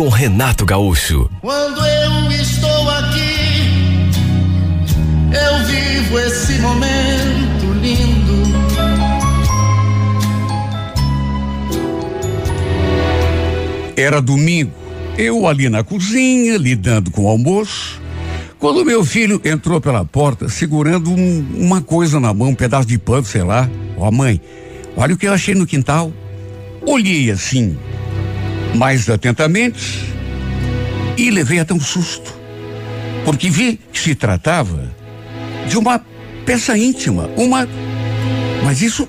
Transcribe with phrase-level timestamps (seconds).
[0.00, 1.30] com Renato Gaúcho.
[1.42, 4.08] Quando eu estou aqui,
[5.30, 8.32] eu vivo esse momento lindo.
[13.94, 14.72] Era domingo,
[15.18, 18.00] eu ali na cozinha, lidando com o almoço,
[18.58, 22.96] quando meu filho entrou pela porta segurando um, uma coisa na mão, um pedaço de
[22.96, 23.68] pano, sei lá.
[23.98, 24.40] Ó, oh, mãe,
[24.96, 26.10] olha o que eu achei no quintal.
[26.86, 27.76] Olhei assim,
[28.74, 30.12] mais atentamente,
[31.16, 32.34] e levei até um susto,
[33.24, 34.90] porque vi que se tratava
[35.68, 36.00] de uma
[36.46, 37.68] peça íntima, uma.
[38.64, 39.08] Mas isso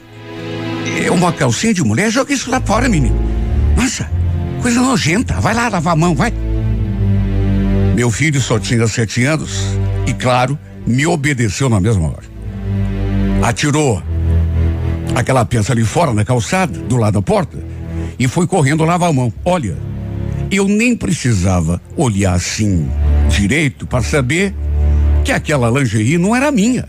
[1.03, 2.11] é uma calcinha de mulher?
[2.11, 3.15] Joga isso lá fora, menino.
[3.75, 4.09] Nossa,
[4.61, 5.39] coisa nojenta.
[5.39, 6.33] Vai lá lavar a mão, vai.
[7.95, 9.65] Meu filho só tinha sete anos
[10.07, 12.31] e, claro, me obedeceu na mesma hora.
[13.43, 14.01] Atirou
[15.15, 17.57] aquela peça ali fora na calçada, do lado da porta,
[18.17, 19.33] e foi correndo lavar a mão.
[19.43, 19.77] Olha,
[20.51, 22.89] eu nem precisava olhar assim
[23.29, 24.53] direito para saber
[25.23, 26.87] que aquela lingerie não era minha.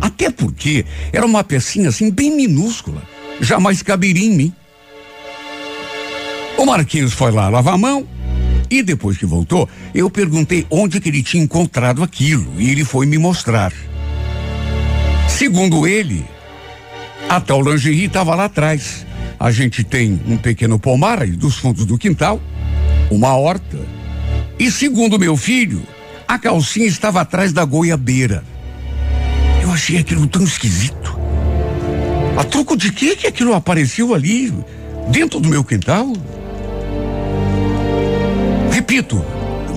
[0.00, 3.02] Até porque era uma pecinha assim bem minúscula,
[3.40, 4.52] jamais caberia em mim.
[6.58, 8.06] O Marquinhos foi lá lavar a mão
[8.70, 13.06] e depois que voltou, eu perguntei onde que ele tinha encontrado aquilo e ele foi
[13.06, 13.72] me mostrar.
[15.28, 16.24] Segundo ele,
[17.28, 19.06] a tal lingerie estava lá atrás.
[19.38, 22.40] A gente tem um pequeno pomar dos fundos do quintal,
[23.10, 23.78] uma horta.
[24.58, 25.82] E segundo meu filho,
[26.26, 28.42] a calcinha estava atrás da goiabeira.
[29.62, 31.18] Eu achei aquilo tão esquisito.
[32.36, 34.52] A troco de que que aquilo apareceu ali,
[35.10, 36.12] dentro do meu quintal?
[38.70, 39.24] Repito,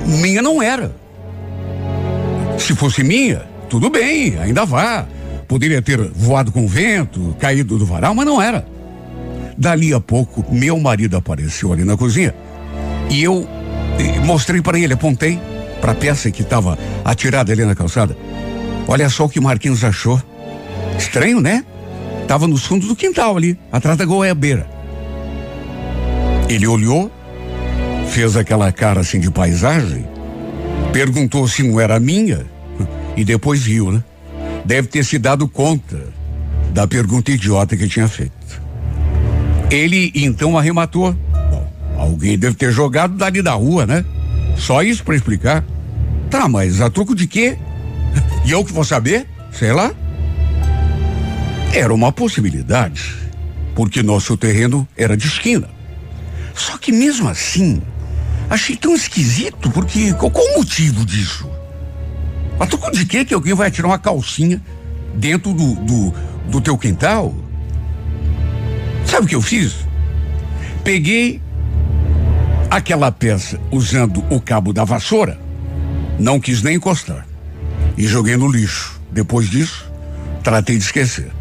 [0.06, 0.96] minha não era.
[2.58, 5.06] Se fosse minha, tudo bem, ainda vá.
[5.48, 8.68] Poderia ter voado com o vento, caído do varal, mas não era.
[9.58, 12.34] Dali a pouco, meu marido apareceu ali na cozinha
[13.10, 13.48] e eu
[13.98, 15.40] eh, mostrei para ele, apontei
[15.82, 18.16] para a peça que estava atirada ali na calçada.
[18.88, 20.22] Olha só o que Marquinhos achou.
[20.98, 21.66] Estranho, né?
[22.28, 24.70] Tava nos fundos do quintal ali, atrás da goiabeira.
[26.48, 27.12] Ele olhou,
[28.10, 30.06] fez aquela cara assim de paisagem,
[30.94, 32.46] perguntou se não era minha
[33.16, 34.04] e depois riu, né?
[34.66, 35.98] Deve ter se dado conta
[36.72, 38.37] da pergunta idiota que tinha feito.
[39.70, 41.14] Ele então arrematou.
[41.14, 44.06] Bom, alguém deve ter jogado dali da rua, né?
[44.56, 45.64] Só isso para explicar.
[46.30, 47.58] Tá, mas a troco de quê?
[48.46, 49.28] E eu que vou saber?
[49.52, 49.94] Sei lá.
[51.74, 53.14] Era uma possibilidade,
[53.76, 55.70] porque nosso terreno era de esquina.
[56.56, 57.82] Só que mesmo assim,
[58.50, 61.50] achei tão esquisito, porque qual, qual o motivo disso?
[62.60, 64.62] A troco de quê que alguém vai tirar uma calcinha
[65.14, 66.14] dentro do, do,
[66.50, 67.36] do teu quintal?
[69.10, 69.76] Sabe o que eu fiz?
[70.84, 71.42] Peguei
[72.70, 75.40] aquela peça usando o cabo da vassoura,
[76.20, 77.26] não quis nem encostar
[77.98, 79.00] e joguei no lixo.
[79.12, 79.92] Depois disso,
[80.44, 81.32] tratei de esquecer.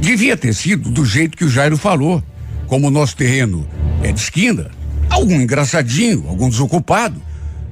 [0.00, 2.22] Devia ter sido do jeito que o Jairo falou.
[2.66, 3.66] Como o nosso terreno
[4.02, 4.70] é de esquina,
[5.08, 7.20] algum engraçadinho, algum desocupado,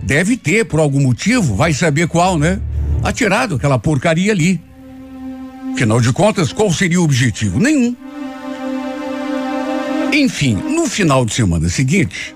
[0.02, 2.60] deve ter, por algum motivo, vai saber qual, né?
[3.02, 4.60] atirado aquela porcaria ali.
[5.74, 7.60] Afinal de contas, qual seria o objetivo?
[7.60, 7.94] Nenhum.
[10.12, 12.34] Enfim, no final de semana seguinte,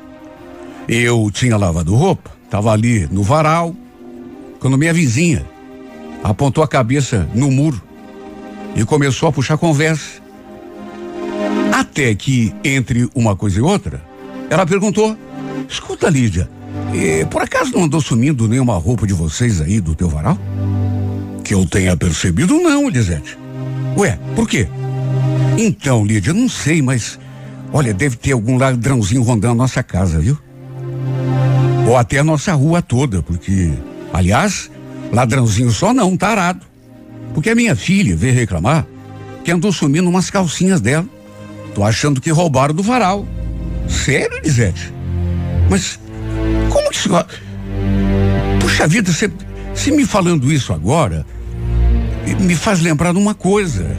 [0.88, 3.75] eu tinha lavado roupa, estava ali no varal,
[4.60, 5.44] quando minha vizinha
[6.22, 7.83] apontou a cabeça no muro
[8.77, 10.22] e começou a puxar conversa.
[11.72, 14.03] Até que, entre uma coisa e outra,
[14.50, 15.16] ela perguntou:
[15.69, 16.49] Escuta, Lídia,
[17.31, 20.39] por acaso não andou sumindo nenhuma roupa de vocês aí do teu varal?
[21.42, 23.39] Que eu tenha percebido, não, Elisete.
[23.97, 24.68] Ué, por quê?
[25.57, 27.18] Então, Lídia, não sei, mas.
[27.72, 30.39] Olha, deve ter algum ladrãozinho rondando a nossa casa, viu?
[31.89, 33.72] Ou até a nossa rua toda, porque.
[34.13, 34.71] Aliás,
[35.10, 36.60] ladrãozinho só não, tarado.
[37.33, 38.86] Porque a minha filha veio reclamar
[39.42, 41.07] que andou sumindo umas calcinhas dela.
[41.74, 43.27] Tô achando que roubaram do varal.
[43.89, 44.92] Sério, Elisete?
[45.71, 45.98] Mas
[46.68, 47.09] como que isso.
[48.60, 49.30] Puxa vida, você,
[49.75, 51.27] você me falando isso agora,
[52.41, 53.97] me faz lembrar de uma coisa.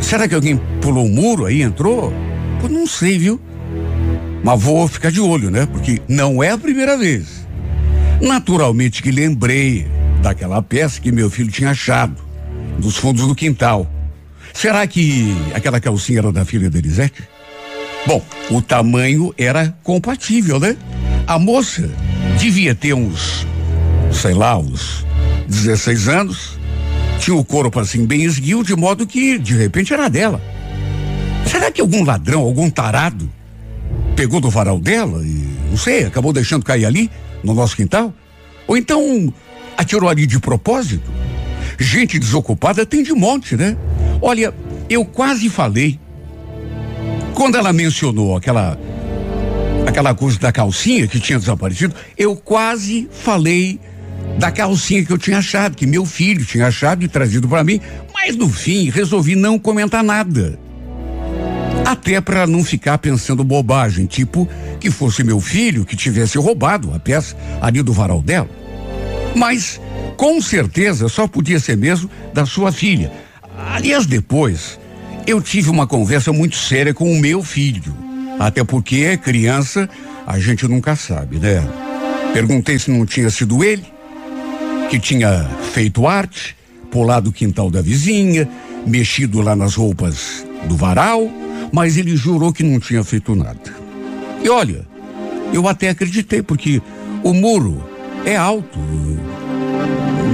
[0.00, 2.12] Será que alguém pulou o um muro aí, entrou?
[2.68, 3.40] Não sei, viu?
[4.42, 5.66] Mas vou ficar de olho, né?
[5.66, 7.46] Porque não é a primeira vez.
[8.20, 9.86] Naturalmente que lembrei
[10.22, 12.16] daquela peça que meu filho tinha achado,
[12.78, 13.90] dos fundos do quintal.
[14.52, 17.22] Será que aquela calcinha era da filha da Elisete?
[18.06, 20.76] Bom, o tamanho era compatível, né?
[21.26, 21.90] A moça
[22.38, 23.46] devia ter uns,
[24.12, 25.04] sei lá, uns
[25.46, 26.58] 16 anos.
[27.18, 30.40] Tinha o corpo assim bem esguio, de modo que de repente era dela.
[31.50, 33.28] Será que algum ladrão, algum tarado,
[34.14, 37.10] pegou do varal dela e, não sei, acabou deixando cair ali,
[37.42, 38.14] no nosso quintal?
[38.68, 39.34] Ou então
[39.76, 41.10] atirou ali de propósito?
[41.76, 43.76] Gente desocupada tem de monte, né?
[44.22, 44.54] Olha,
[44.88, 45.98] eu quase falei
[47.34, 48.78] quando ela mencionou aquela
[49.88, 53.80] aquela coisa da calcinha que tinha desaparecido, eu quase falei
[54.38, 57.80] da calcinha que eu tinha achado, que meu filho tinha achado e trazido para mim,
[58.14, 60.69] mas no fim resolvi não comentar nada.
[61.84, 64.48] Até para não ficar pensando bobagem, tipo
[64.78, 68.48] que fosse meu filho que tivesse roubado a peça ali do varal dela.
[69.34, 69.80] Mas
[70.16, 73.12] com certeza só podia ser mesmo da sua filha.
[73.72, 74.78] Aliás, depois
[75.26, 77.94] eu tive uma conversa muito séria com o meu filho.
[78.38, 79.88] Até porque é criança,
[80.26, 81.62] a gente nunca sabe, né?
[82.32, 83.84] Perguntei se não tinha sido ele
[84.88, 86.56] que tinha feito arte,
[86.90, 88.48] pulado o quintal da vizinha,
[88.86, 91.30] mexido lá nas roupas do varal,
[91.72, 93.60] mas ele jurou que não tinha feito nada.
[94.42, 94.86] E olha,
[95.52, 96.80] eu até acreditei, porque
[97.22, 97.82] o muro
[98.24, 98.78] é alto.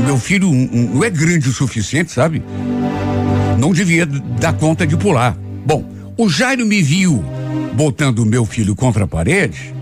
[0.05, 2.43] Meu filho não é grande o suficiente, sabe?
[3.56, 5.37] não devia dar conta de pular.
[5.65, 5.85] Bom,
[6.17, 7.25] o Jairo me viu
[7.75, 9.75] botando o meu filho contra a parede,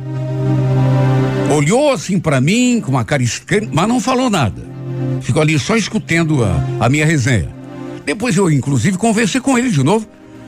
[1.54, 4.62] olhou assim para mim com uma cara estranha, mas não falou nada.
[5.20, 7.52] Ficou ali só escutando a, a minha resenha.
[8.04, 10.06] Depois eu, inclusive, conversei com ele de novo.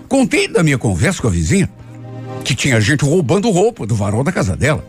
[0.09, 1.69] Contei da minha conversa com a vizinha,
[2.45, 4.85] que tinha gente roubando roupa do varal da casa dela.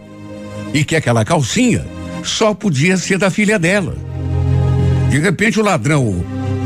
[0.73, 1.85] E que aquela calcinha
[2.23, 3.95] só podia ser da filha dela.
[5.09, 6.23] De repente o ladrão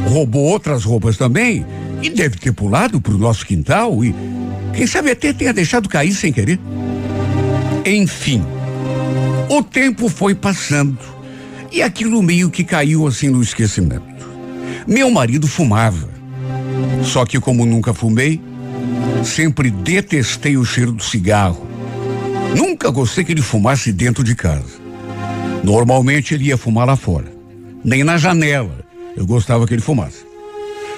[0.07, 1.65] roubou outras roupas também
[2.01, 4.13] e deve ter pulado para o nosso quintal e
[4.73, 6.59] quem sabe até tenha deixado cair sem querer.
[7.85, 8.43] Enfim,
[9.49, 10.97] o tempo foi passando
[11.71, 14.29] e aquilo meio que caiu assim no esquecimento.
[14.87, 16.09] Meu marido fumava,
[17.03, 18.41] só que como nunca fumei,
[19.23, 21.67] sempre detestei o cheiro do cigarro.
[22.55, 24.81] Nunca gostei que ele fumasse dentro de casa.
[25.63, 27.31] Normalmente ele ia fumar lá fora,
[27.83, 28.83] nem na janela,
[29.15, 30.25] eu gostava que ele fumasse.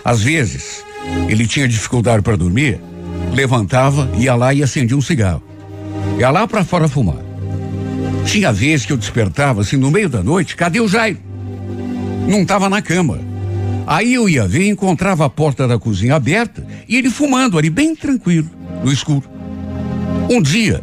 [0.05, 0.83] Às vezes,
[1.27, 2.79] ele tinha dificuldade para dormir,
[3.33, 5.43] levantava, ia lá e acendia um cigarro.
[6.19, 7.17] Ia lá para fora fumar.
[8.25, 11.17] Tinha vezes que eu despertava assim no meio da noite, cadê o Jairo?
[12.27, 13.32] Não estava na cama.
[13.85, 17.95] Aí eu ia ver encontrava a porta da cozinha aberta e ele fumando ali bem
[17.95, 18.49] tranquilo,
[18.83, 19.23] no escuro.
[20.29, 20.81] Um dia,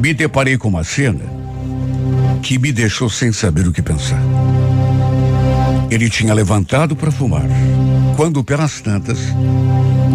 [0.00, 1.20] me deparei com uma cena
[2.42, 4.20] que me deixou sem saber o que pensar.
[5.90, 7.46] Ele tinha levantado para fumar.
[8.16, 9.18] Quando, pelas tantas,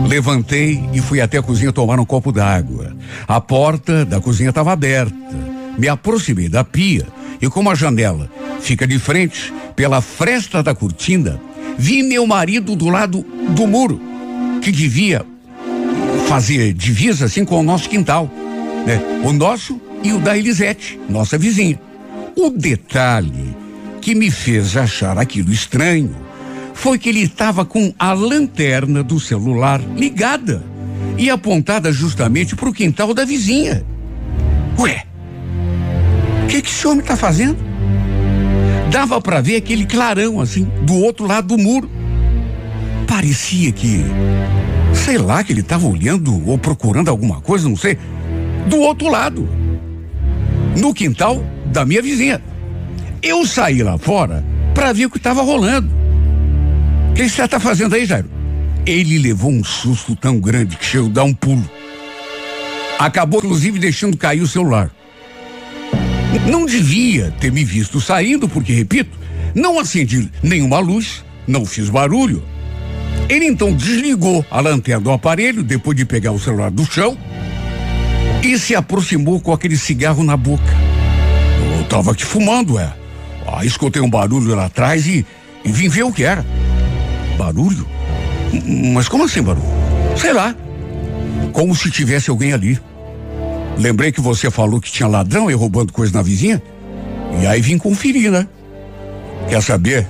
[0.08, 2.96] levantei e fui até a cozinha tomar um copo d'água.
[3.28, 5.57] A porta da cozinha estava aberta.
[5.78, 7.08] Me aproximei da pia
[7.42, 8.30] e, como a janela
[8.60, 11.40] fica de frente, pela fresta da cortina,
[11.78, 14.02] vi meu marido do lado do muro,
[14.62, 15.26] que devia
[16.28, 18.30] fazer divisa assim com o nosso quintal,
[18.86, 19.00] né?
[19.24, 21.80] O nosso e o da Elisete, nossa vizinha.
[22.36, 23.56] O detalhe
[24.02, 26.16] que me fez achar aquilo estranho
[26.74, 30.64] foi que ele estava com a lanterna do celular ligada
[31.18, 33.84] e apontada justamente para o quintal da vizinha.
[34.78, 35.07] Ué,
[36.58, 37.58] que, que esse homem está fazendo?
[38.92, 41.90] Dava para ver aquele clarão assim, do outro lado do muro.
[43.08, 44.04] Parecia que,
[44.94, 47.98] sei lá, que ele estava olhando ou procurando alguma coisa, não sei,
[48.68, 49.48] do outro lado,
[50.78, 52.42] no quintal da minha vizinha.
[53.22, 55.90] Eu saí lá fora para ver o que estava rolando.
[57.12, 58.30] O que você está fazendo aí, Jairo?
[58.86, 61.70] Ele levou um susto tão grande que chegou a dar um pulo.
[63.00, 64.92] Acabou, inclusive, deixando cair o celular.
[66.50, 69.18] Não devia ter me visto saindo, porque, repito,
[69.56, 72.44] não acendi nenhuma luz, não fiz barulho.
[73.30, 77.18] Ele então desligou a lanterna do aparelho, depois de pegar o celular do chão,
[78.44, 80.64] e se aproximou com aquele cigarro na boca.
[81.76, 82.94] Eu estava aqui fumando, é.
[83.46, 85.26] Ah, escutei um barulho lá atrás e,
[85.64, 86.46] e vim ver o que era.
[87.38, 87.88] Barulho?
[88.94, 89.68] Mas como assim barulho?
[90.16, 90.56] Sei lá.
[91.52, 92.80] Como se tivesse alguém ali.
[93.80, 96.62] Lembrei que você falou que tinha ladrão e roubando coisa na vizinha.
[97.42, 98.48] E aí vim conferir, né?
[99.50, 100.08] Quer saber?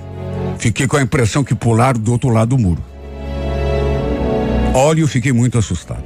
[0.57, 2.83] Fiquei com a impressão que pularam do outro lado do muro.
[4.73, 6.05] Olha, eu fiquei muito assustado.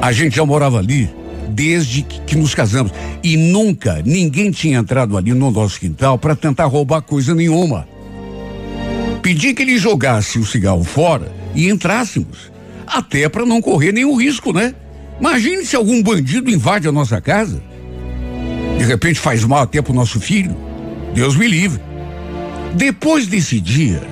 [0.00, 1.10] A gente já morava ali
[1.48, 2.92] desde que, que nos casamos.
[3.22, 7.88] E nunca ninguém tinha entrado ali no nosso quintal para tentar roubar coisa nenhuma.
[9.22, 12.52] Pedi que ele jogasse o cigarro fora e entrássemos.
[12.86, 14.74] Até para não correr nenhum risco, né?
[15.20, 17.60] Imagine se algum bandido invade a nossa casa.
[18.78, 20.56] De repente faz mal até pro nosso filho.
[21.14, 21.80] Deus me livre.
[22.74, 24.02] Depois desse dia,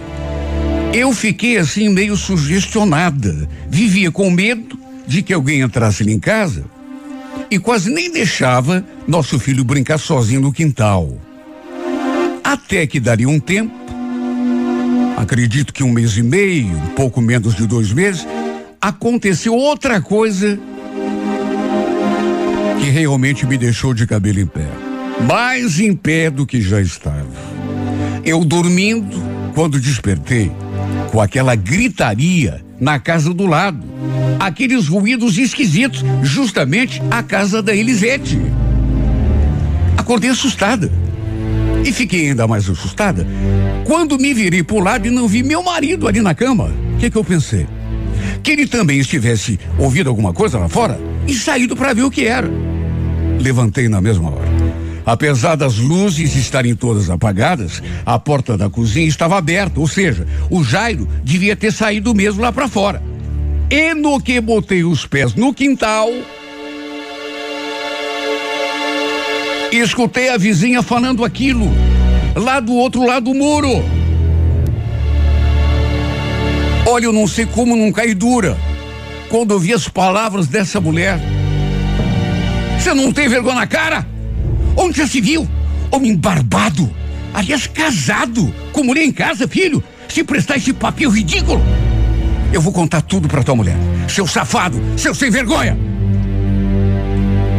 [0.92, 3.48] eu fiquei assim meio sugestionada.
[3.68, 6.64] Vivia com medo de que alguém entrasse ali em casa
[7.50, 11.16] e quase nem deixava nosso filho brincar sozinho no quintal.
[12.42, 13.74] Até que daria um tempo,
[15.16, 18.26] acredito que um mês e meio, um pouco menos de dois meses,
[18.80, 20.58] aconteceu outra coisa
[22.78, 24.66] que realmente me deixou de cabelo em pé.
[25.26, 27.26] Mais em pé do que já estava.
[28.24, 29.16] Eu dormindo,
[29.54, 30.50] quando despertei,
[31.10, 33.80] com aquela gritaria na casa do lado.
[34.38, 38.38] Aqueles ruídos esquisitos, justamente a casa da Elisete.
[39.96, 40.92] Acordei assustada.
[41.84, 43.26] E fiquei ainda mais assustada
[43.84, 46.72] quando me virei pro lado e não vi meu marido ali na cama.
[46.94, 47.66] O que, que eu pensei?
[48.42, 52.26] Que ele também estivesse ouvindo alguma coisa lá fora e saído para ver o que
[52.26, 52.48] era.
[53.40, 54.46] Levantei na mesma hora.
[55.04, 60.64] Apesar das luzes estarem todas apagadas, a porta da cozinha estava aberta, ou seja, o
[60.64, 63.00] Jairo devia ter saído mesmo lá para fora.
[63.70, 66.08] E no que botei os pés no quintal,
[69.72, 71.68] escutei a vizinha falando aquilo,
[72.34, 73.84] lá do outro lado do muro.
[76.88, 78.56] Olha, eu não sei como não caí dura
[79.28, 81.18] quando ouvi as palavras dessa mulher.
[82.78, 84.06] Você não tem vergonha na cara?
[84.76, 85.48] Onde já se viu?
[85.90, 86.90] Homem barbado.
[87.34, 89.82] Aliás, casado, com mulher em casa, filho.
[90.08, 91.60] Se prestar esse papel ridículo.
[92.52, 93.76] Eu vou contar tudo pra tua mulher.
[94.08, 95.76] Seu safado, seu sem vergonha.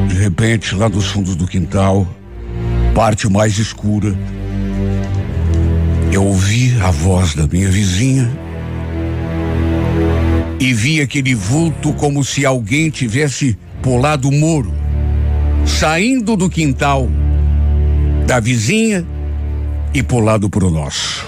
[0.08, 2.08] De repente, lá dos fundos do quintal,
[2.96, 4.18] parte mais escura,
[6.12, 8.47] eu ouvi a voz da minha vizinha
[10.60, 14.74] e vi aquele vulto como se alguém tivesse pulado o muro
[15.66, 17.10] saindo do quintal
[18.26, 19.06] da vizinha
[19.94, 21.26] e pulado para o nosso.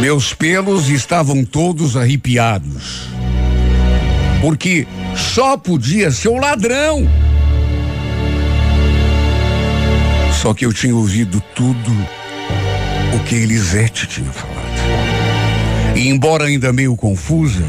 [0.00, 3.08] Meus pelos estavam todos arrepiados,
[4.40, 7.08] porque só podia ser o ladrão.
[10.32, 11.92] Só que eu tinha ouvido tudo
[13.14, 14.53] o que Elisete tinha falado.
[15.94, 17.64] E embora ainda meio confusa,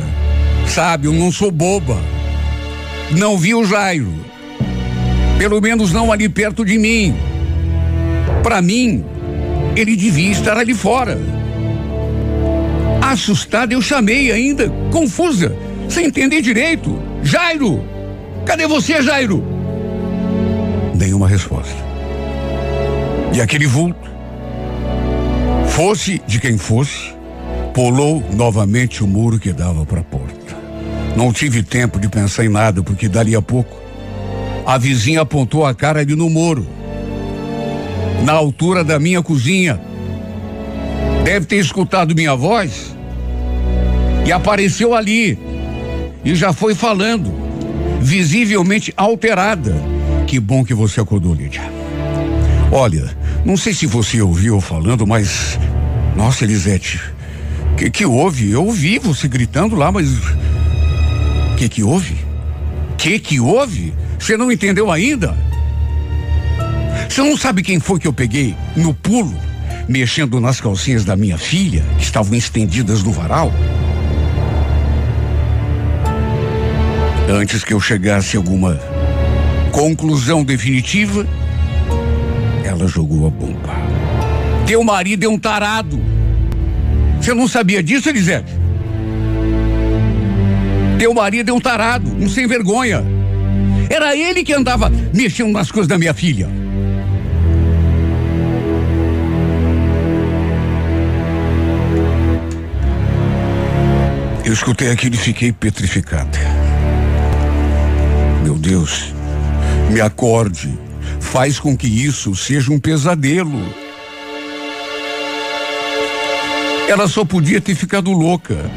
[0.68, 1.98] sabe, eu não sou boba.
[3.12, 4.12] Não vi o Jairo.
[5.38, 7.16] Pelo menos não ali perto de mim.
[8.42, 9.06] Para mim,
[9.76, 11.20] ele devia estar ali fora.
[13.02, 15.56] Assustada, eu chamei ainda, confusa,
[15.88, 17.00] sem entender direito.
[17.22, 17.84] Jairo!
[18.46, 19.44] Cadê você, Jairo?
[20.96, 21.76] Nenhuma resposta.
[23.34, 24.10] E aquele vulto,
[25.68, 27.15] fosse de quem fosse,
[27.76, 30.56] pulou novamente o muro que dava para a porta.
[31.14, 33.76] Não tive tempo de pensar em nada, porque dali a pouco
[34.66, 36.66] a vizinha apontou a cara ali no muro,
[38.24, 39.78] na altura da minha cozinha.
[41.26, 42.96] Deve ter escutado minha voz
[44.26, 45.38] e apareceu ali
[46.24, 47.30] e já foi falando,
[48.00, 49.76] visivelmente alterada.
[50.26, 51.70] Que bom que você acordou, Lídia.
[52.72, 53.14] Olha,
[53.44, 55.60] não sei se você ouviu falando, mas.
[56.16, 57.02] Nossa, Elisete,
[57.76, 58.52] que, que houve?
[58.52, 60.08] Eu ouvi você gritando lá, mas
[61.58, 62.16] que que houve?
[62.98, 63.94] Que que houve?
[64.18, 65.36] Você não entendeu ainda?
[67.10, 69.38] Você não sabe quem foi que eu peguei no pulo,
[69.88, 73.52] mexendo nas calcinhas da minha filha, que estavam estendidas no varal?
[77.30, 78.80] Antes que eu chegasse a alguma
[79.72, 81.28] conclusão definitiva,
[82.64, 83.74] ela jogou a bomba.
[84.66, 86.15] Teu marido é um tarado.
[87.26, 88.52] Você não sabia disso, Elisete?
[91.00, 93.04] Teu marido é um tarado, um sem vergonha.
[93.90, 96.48] Era ele que andava mexendo nas coisas da minha filha.
[104.46, 106.38] Eu escutei aquilo e fiquei petrificado.
[108.44, 109.16] Meu Deus,
[109.90, 110.78] me acorde.
[111.20, 113.85] Faz com que isso seja um pesadelo.
[116.88, 118.70] Ela só podia ter ficado louca.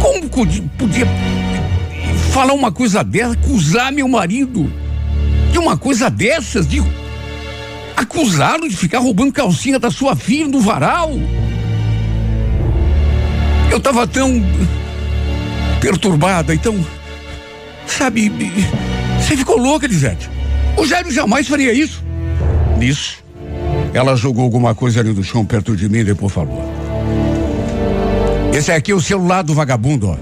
[0.00, 0.28] Como
[0.78, 1.06] podia
[2.32, 4.72] falar uma coisa dessa, acusar meu marido
[5.50, 6.82] de uma coisa dessas, de
[7.96, 11.12] acusá-lo de ficar roubando calcinha da sua filha no varal?
[13.70, 14.42] Eu estava tão
[15.80, 16.74] perturbada, então
[17.86, 18.32] Sabe,
[19.20, 20.28] você ficou louca, Elisete.
[20.76, 22.02] O Jairo jamais faria isso.
[22.78, 23.22] Nisso,
[23.92, 26.73] ela jogou alguma coisa ali no chão perto de mim e depois falou.
[28.54, 30.16] Esse aqui é o celular do vagabundo, ó.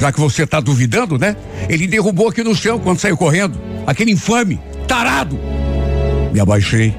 [0.00, 1.36] Já que você tá duvidando, né?
[1.68, 3.60] Ele derrubou aqui no chão quando saiu correndo.
[3.86, 5.38] Aquele infame, tarado.
[6.32, 6.96] Me abaixei.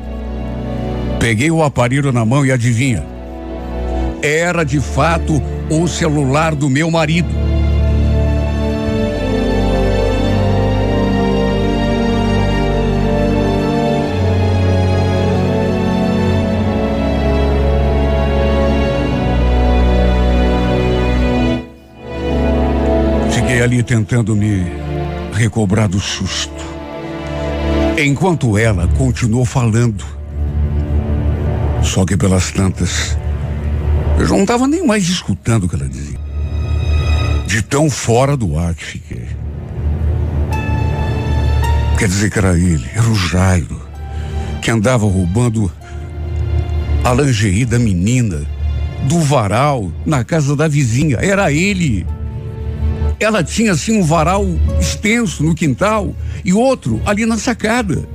[1.19, 3.03] Peguei o aparelho na mão e adivinha?
[4.21, 7.48] Era de fato o celular do meu marido.
[23.61, 24.63] Ali tentando me
[25.33, 26.63] recobrar do susto.
[27.97, 30.05] Enquanto ela continuou falando.
[31.83, 33.17] Só que pelas tantas,
[34.17, 36.17] eu já não estava nem mais escutando o que ela dizia.
[37.47, 39.27] De tão fora do ar que fiquei.
[41.97, 43.81] Quer dizer que era ele, era o Jairo,
[44.61, 45.69] que andava roubando
[47.03, 48.41] a lingerie da menina,
[49.03, 51.17] do varal, na casa da vizinha.
[51.17, 52.07] Era ele.
[53.19, 54.45] Ela tinha assim um varal
[54.79, 58.07] extenso no quintal e outro ali na sacada.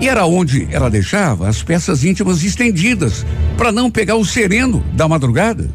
[0.00, 3.24] E era onde ela deixava as peças íntimas estendidas
[3.56, 5.68] para não pegar o sereno da madrugada.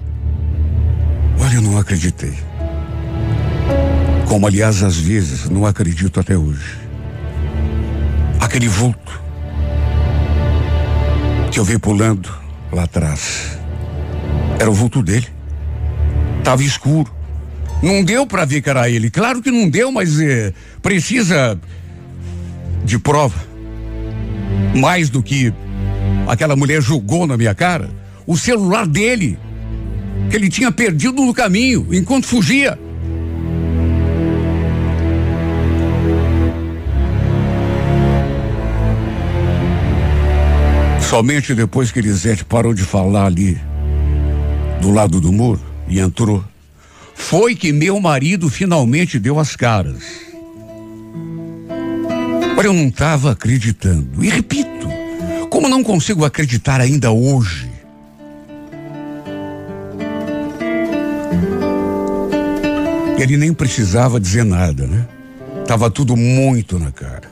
[1.40, 2.34] Olha, eu não acreditei.
[4.28, 6.80] Como, aliás, às vezes não acredito até hoje.
[8.40, 9.22] Aquele vulto
[11.52, 12.30] que eu vi pulando
[12.72, 13.58] lá atrás.
[14.60, 15.28] Era o vulto dele.
[16.44, 17.21] Tava escuro.
[17.82, 19.10] Não deu para ver que era ele.
[19.10, 21.60] Claro que não deu, mas é, precisa
[22.86, 23.40] de prova.
[24.76, 25.52] Mais do que
[26.28, 27.90] aquela mulher jogou na minha cara,
[28.28, 29.38] o celular dele,
[30.30, 32.78] que ele tinha perdido no caminho enquanto fugia.
[41.10, 43.60] Somente depois que Elisete parou de falar ali,
[44.80, 46.42] do lado do muro, e entrou,
[47.14, 50.04] foi que meu marido finalmente deu as caras.
[52.58, 54.24] Olha, eu não estava acreditando.
[54.24, 54.88] E repito,
[55.50, 57.70] como não consigo acreditar ainda hoje?
[63.18, 65.06] Ele nem precisava dizer nada, né?
[65.68, 67.30] Tava tudo muito na cara.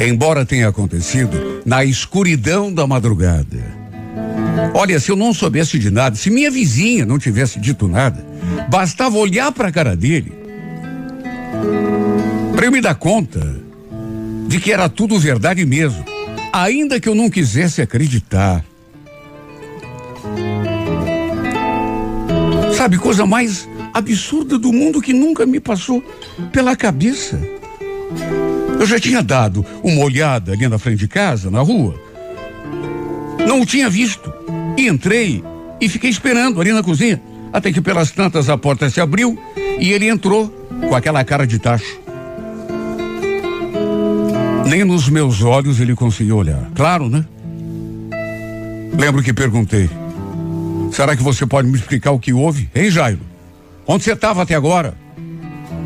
[0.00, 3.58] Embora tenha acontecido na escuridão da madrugada.
[4.74, 8.24] Olha, se eu não soubesse de nada, se minha vizinha não tivesse dito nada,
[8.68, 10.38] bastava olhar para a cara dele
[12.58, 13.40] para eu me dar conta
[14.48, 16.04] de que era tudo verdade mesmo,
[16.52, 18.64] ainda que eu não quisesse acreditar.
[22.76, 26.02] Sabe, coisa mais absurda do mundo que nunca me passou
[26.50, 27.40] pela cabeça.
[28.80, 31.94] Eu já tinha dado uma olhada ali na frente de casa, na rua.
[33.46, 34.32] Não o tinha visto.
[34.76, 35.44] E entrei
[35.80, 37.22] e fiquei esperando ali na cozinha.
[37.52, 39.38] Até que pelas tantas a porta se abriu
[39.78, 40.48] e ele entrou
[40.88, 42.00] com aquela cara de tacho.
[44.66, 46.70] Nem nos meus olhos ele conseguiu olhar.
[46.74, 47.24] Claro, né?
[48.98, 49.88] Lembro que perguntei:
[50.92, 52.68] Será que você pode me explicar o que houve?
[52.74, 53.20] Hein, Jairo?
[53.86, 54.94] Onde você estava até agora?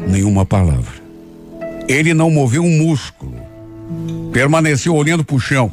[0.08, 1.00] Nenhuma palavra.
[1.86, 3.36] Ele não moveu um músculo.
[4.32, 5.72] Permaneceu olhando pro chão.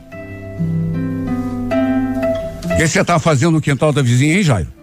[2.65, 4.78] O que você tá fazendo no quintal da vizinha, hein, Jairo?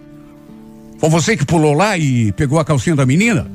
[0.98, 3.50] Foi você que pulou lá e pegou a calcinha da menina?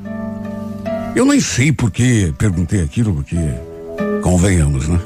[1.14, 3.36] Eu nem sei por que perguntei aquilo, porque
[4.22, 4.98] convenhamos, né?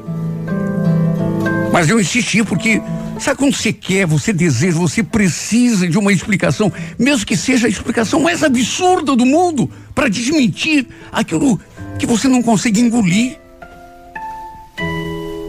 [1.72, 2.80] Mas eu insisti porque
[3.18, 7.70] sabe quando você quer, você deseja, você precisa de uma explicação, mesmo que seja a
[7.70, 11.58] explicação mais absurda do mundo, para desmentir aquilo
[11.98, 13.38] que você não consegue engolir.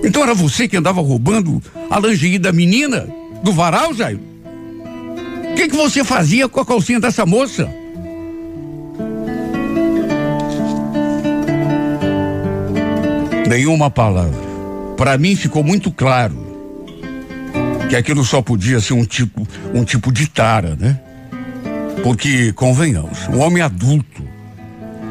[0.03, 3.07] Então era você que andava roubando a lingerie da menina
[3.43, 4.36] do varal, Jairo?
[5.57, 7.67] Que, que você fazia com a calcinha dessa moça?
[13.49, 14.39] Nenhuma palavra.
[14.95, 16.45] Para mim ficou muito claro
[17.89, 20.99] que aquilo só podia ser um tipo, um tipo de tara, né?
[22.03, 24.23] Porque, convenhamos, um homem adulto,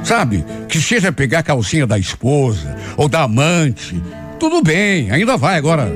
[0.04, 0.44] sabe?
[0.68, 4.00] Que seja pegar a calcinha da esposa ou da amante,
[4.38, 5.90] tudo bem, ainda vai agora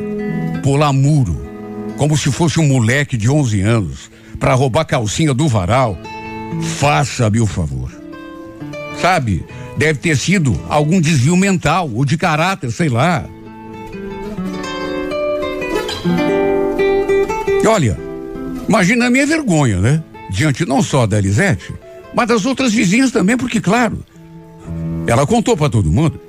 [0.60, 1.40] pular muro,
[1.96, 5.96] como se fosse um moleque de 11 anos, para roubar calcinha do varal.
[6.78, 7.92] Faça-me o favor.
[9.00, 9.44] Sabe?
[9.76, 13.24] Deve ter sido algum desvio mental ou de caráter, sei lá.
[17.66, 17.96] Olha,
[18.68, 20.02] imagina a minha vergonha, né?
[20.30, 21.72] Diante não só da Elisete,
[22.14, 24.02] mas das outras vizinhas também, porque, claro,
[25.06, 26.20] Ela contou para todo mundo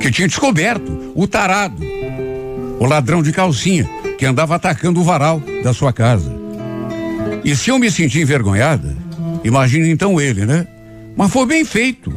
[0.00, 1.82] que tinha descoberto o tarado,
[2.78, 6.47] o ladrão de calcinha, que andava atacando o varal da sua casa.
[7.44, 8.96] E se eu me senti envergonhada,
[9.44, 10.66] imagine então ele, né?
[11.16, 12.12] Mas foi bem feito.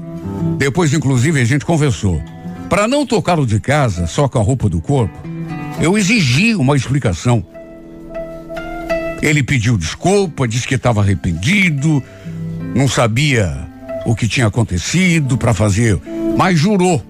[0.57, 2.21] Depois, inclusive, a gente conversou.
[2.69, 5.17] Para não tocá-lo de casa só com a roupa do corpo,
[5.81, 7.45] eu exigi uma explicação.
[9.21, 12.01] Ele pediu desculpa, disse que estava arrependido,
[12.73, 13.67] não sabia
[14.05, 15.99] o que tinha acontecido para fazer,
[16.35, 17.03] mas jurou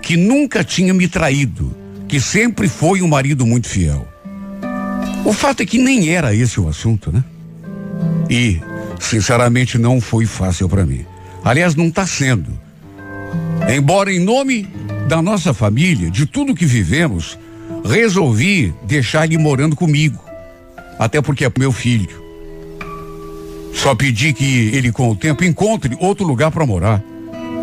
[0.00, 4.07] que nunca tinha me traído, que sempre foi um marido muito fiel.
[5.28, 7.22] O fato é que nem era esse o assunto, né?
[8.30, 8.62] E,
[8.98, 11.04] sinceramente, não foi fácil para mim.
[11.44, 12.50] Aliás, não está sendo.
[13.68, 14.66] Embora em nome
[15.06, 17.38] da nossa família, de tudo que vivemos,
[17.84, 20.18] resolvi deixar ele morando comigo.
[20.98, 22.24] Até porque é meu filho.
[23.74, 27.04] Só pedi que ele, com o tempo, encontre outro lugar para morar.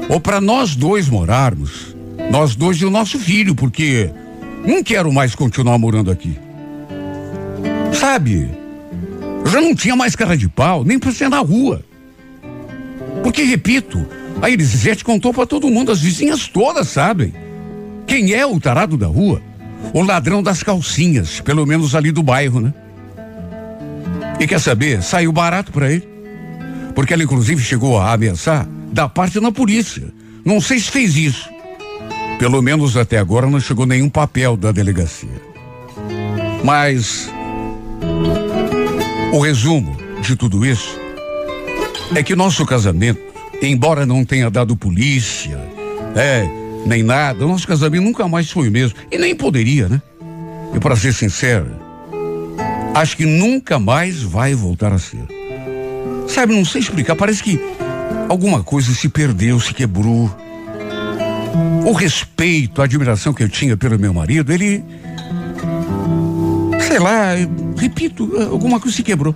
[0.08, 1.95] Ou para nós dois morarmos.
[2.30, 4.12] Nós dois e o nosso filho, porque
[4.63, 6.44] não quero mais continuar morando aqui.
[8.06, 8.48] Sabe?
[9.44, 11.84] Eu já não tinha mais cara de pau, nem pra ser na rua.
[13.24, 14.06] Porque, repito,
[14.44, 17.34] a Elisete contou para todo mundo, as vizinhas todas sabem.
[18.06, 19.41] Quem é o tarado da rua?
[19.91, 22.76] O ladrão das calcinhas, pelo menos ali do bairro, né?
[24.39, 25.02] E quer saber?
[25.02, 26.08] Saiu barato para ele.
[26.94, 30.13] Porque ela, inclusive, chegou a ameaçar da parte na polícia.
[30.46, 31.50] Não sei se fez isso.
[32.38, 35.41] Pelo menos até agora não chegou nenhum papel da delegacia.
[36.63, 37.34] Mas
[39.36, 40.98] o resumo de tudo isso
[42.15, 43.19] é que nosso casamento,
[43.62, 45.60] embora não tenha dado polícia,
[46.15, 46.48] é,
[46.86, 48.98] nem nada, nosso casamento nunca mais foi o mesmo.
[49.12, 50.02] E nem poderia, né?
[50.74, 51.67] E para ser sincero,
[52.93, 55.26] acho que nunca mais vai voltar a ser.
[56.30, 57.60] Sabe, não sei explicar, parece que
[58.30, 60.34] alguma coisa se perdeu, se quebrou.
[61.86, 64.82] O respeito, a admiração que eu tinha pelo meu marido, ele.
[66.95, 67.31] Sei lá,
[67.75, 69.36] repito, alguma coisa se quebrou.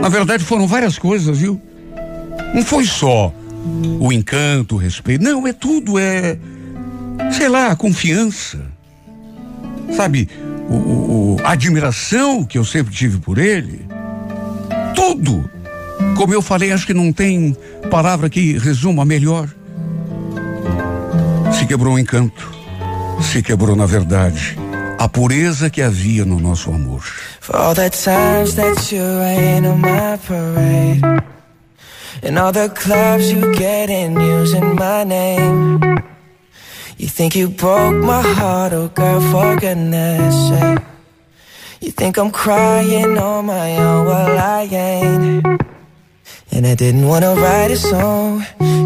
[0.00, 1.60] Na verdade, foram várias coisas, viu?
[2.54, 3.30] Não foi só
[4.00, 5.22] o encanto, o respeito.
[5.22, 6.38] Não, é tudo, é.
[7.30, 8.58] Sei lá, a confiança.
[9.94, 10.30] Sabe,
[10.70, 13.86] o, o, a admiração que eu sempre tive por ele.
[14.94, 15.44] Tudo.
[16.16, 17.54] Como eu falei, acho que não tem
[17.90, 19.46] palavra que resuma melhor.
[21.52, 22.50] Se quebrou o encanto.
[23.20, 24.56] Se quebrou, na verdade,
[25.02, 27.02] a pureza que havia no nosso amor.
[27.40, 31.02] For all the times that you rain on my parade.
[32.22, 35.80] And all the clubs you get in using my name.
[36.98, 40.78] You think you broke my heart, oh girl, for goodness sake.
[41.80, 45.44] You think I'm crying on my own, well I ain't.
[46.52, 48.46] And I didn't wanna write a song,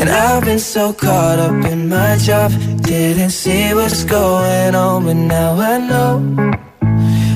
[0.00, 5.12] And I've been so caught up in my job, didn't see what's going on, but
[5.12, 6.12] now I know.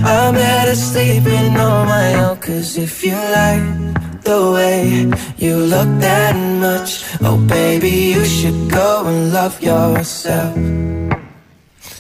[0.03, 6.35] I'm better sleeping on my own, cause if you like the way you look that
[6.59, 10.57] much, oh baby, you should go and love yourself.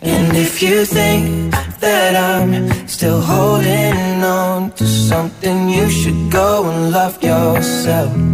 [0.00, 6.90] And if you think that I'm still holding on to something, you should go and
[6.90, 8.33] love yourself.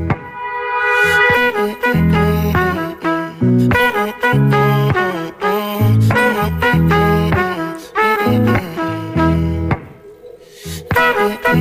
[11.51, 11.57] All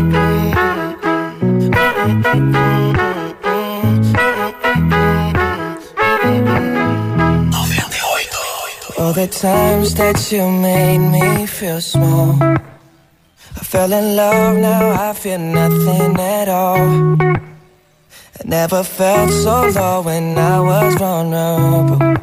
[9.13, 12.41] the times that you made me feel small.
[12.41, 17.17] I fell in love, now I feel nothing at all.
[17.21, 22.23] I never felt so low when I was vulnerable.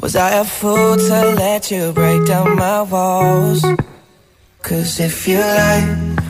[0.00, 3.64] Was I a fool to let you break down my walls?
[4.62, 6.29] Cause if you like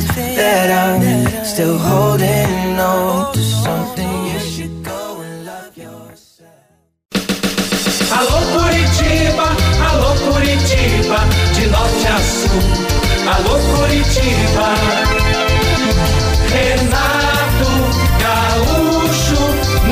[0.35, 1.01] that I'm
[1.45, 6.51] still holding on to something, you should go and love yourself.
[8.17, 9.47] Alô Curitiba,
[9.89, 11.19] alô Curitiba,
[11.55, 12.61] de norte a sul.
[13.33, 14.69] Alô Curitiba.
[16.53, 17.71] Renato
[18.21, 19.41] Gaúcho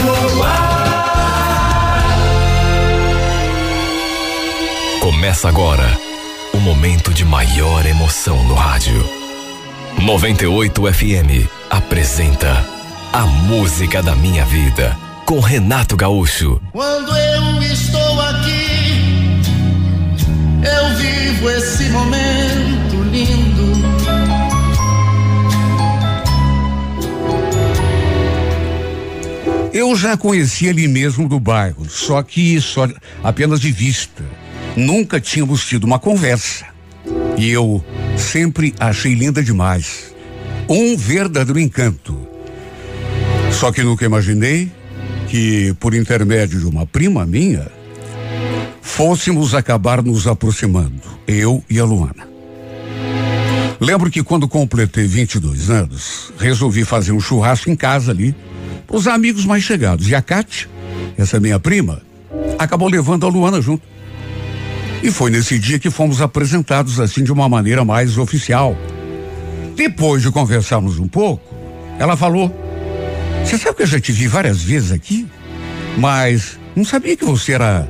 [0.03, 0.69] no ar.
[5.01, 5.89] Começa agora
[6.53, 9.18] o momento de maior emoção no rádio.
[10.01, 12.65] 98 FM apresenta
[13.11, 16.61] A Música da Minha Vida com Renato Gaúcho.
[16.71, 19.41] Quando eu estou aqui,
[20.63, 23.59] eu vivo esse momento lindo.
[29.73, 32.87] Eu já conhecia ele mesmo do bairro, só que só
[33.21, 34.23] apenas de vista.
[34.77, 36.65] Nunca tínhamos tido uma conversa.
[37.37, 37.83] E eu
[38.19, 40.13] sempre achei linda demais.
[40.67, 42.17] Um verdadeiro encanto.
[43.51, 44.71] Só que nunca imaginei
[45.27, 47.67] que, por intermédio de uma prima minha,
[48.81, 52.27] fôssemos acabar nos aproximando, eu e a Luana.
[53.79, 58.35] Lembro que quando completei 22 anos, resolvi fazer um churrasco em casa ali,
[58.91, 60.09] os amigos mais chegados.
[60.09, 60.67] E a Kátia,
[61.17, 62.01] essa minha prima,
[62.57, 63.83] acabou levando a Luana junto.
[65.01, 68.75] E foi nesse dia que fomos apresentados assim de uma maneira mais oficial.
[69.75, 71.55] Depois de conversarmos um pouco,
[71.97, 72.53] ela falou:
[73.43, 75.25] Você sabe que eu já te vi várias vezes aqui?
[75.97, 77.89] Mas não sabia que você era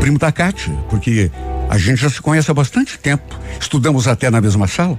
[0.00, 1.30] primo da Kátia, porque
[1.68, 3.38] a gente já se conhece há bastante tempo.
[3.60, 4.98] Estudamos até na mesma sala.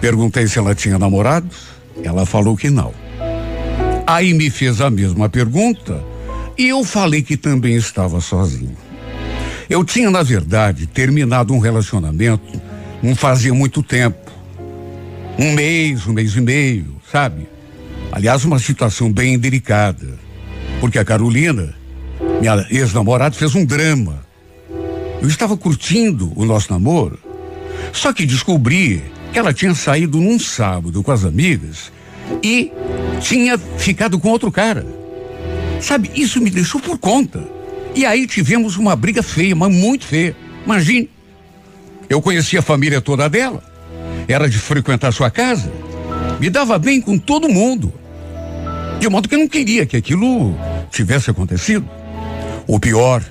[0.00, 1.48] Perguntei se ela tinha namorado.
[2.02, 2.92] Ela falou que não.
[4.06, 6.02] Aí me fez a mesma pergunta
[6.56, 8.76] e eu falei que também estava sozinho.
[9.68, 12.60] Eu tinha, na verdade, terminado um relacionamento
[13.02, 14.30] não fazia muito tempo.
[15.38, 17.48] Um mês, um mês e meio, sabe?
[18.10, 20.18] Aliás, uma situação bem delicada.
[20.80, 21.74] Porque a Carolina,
[22.40, 24.24] minha ex-namorada, fez um drama.
[25.20, 27.18] Eu estava curtindo o nosso namoro,
[27.92, 29.02] só que descobri
[29.32, 31.90] que ela tinha saído num sábado com as amigas
[32.42, 32.70] e
[33.20, 34.86] tinha ficado com outro cara.
[35.80, 37.55] Sabe, isso me deixou por conta.
[37.96, 40.36] E aí tivemos uma briga feia, mas muito feia.
[40.66, 41.08] Imagine.
[42.10, 43.64] Eu conhecia a família toda dela.
[44.28, 45.72] Era de frequentar sua casa.
[46.38, 47.90] Me dava bem com todo mundo.
[49.00, 50.54] De modo que eu não queria que aquilo
[50.90, 51.88] tivesse acontecido.
[52.66, 53.24] O pior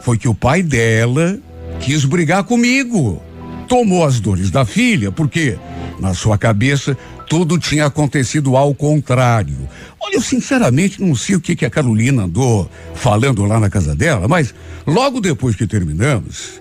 [0.00, 1.36] foi que o pai dela
[1.80, 3.20] quis brigar comigo.
[3.66, 5.58] Tomou as dores da filha, porque,
[5.98, 6.96] na sua cabeça,
[7.28, 9.68] tudo tinha acontecido ao contrário.
[10.00, 13.94] Olha, eu sinceramente não sei o que, que a Carolina andou falando lá na casa
[13.94, 14.54] dela, mas
[14.86, 16.60] logo depois que terminamos,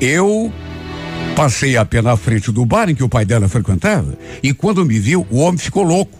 [0.00, 0.52] eu
[1.34, 4.84] passei a pé na frente do bar em que o pai dela frequentava e quando
[4.84, 6.18] me viu, o homem ficou louco.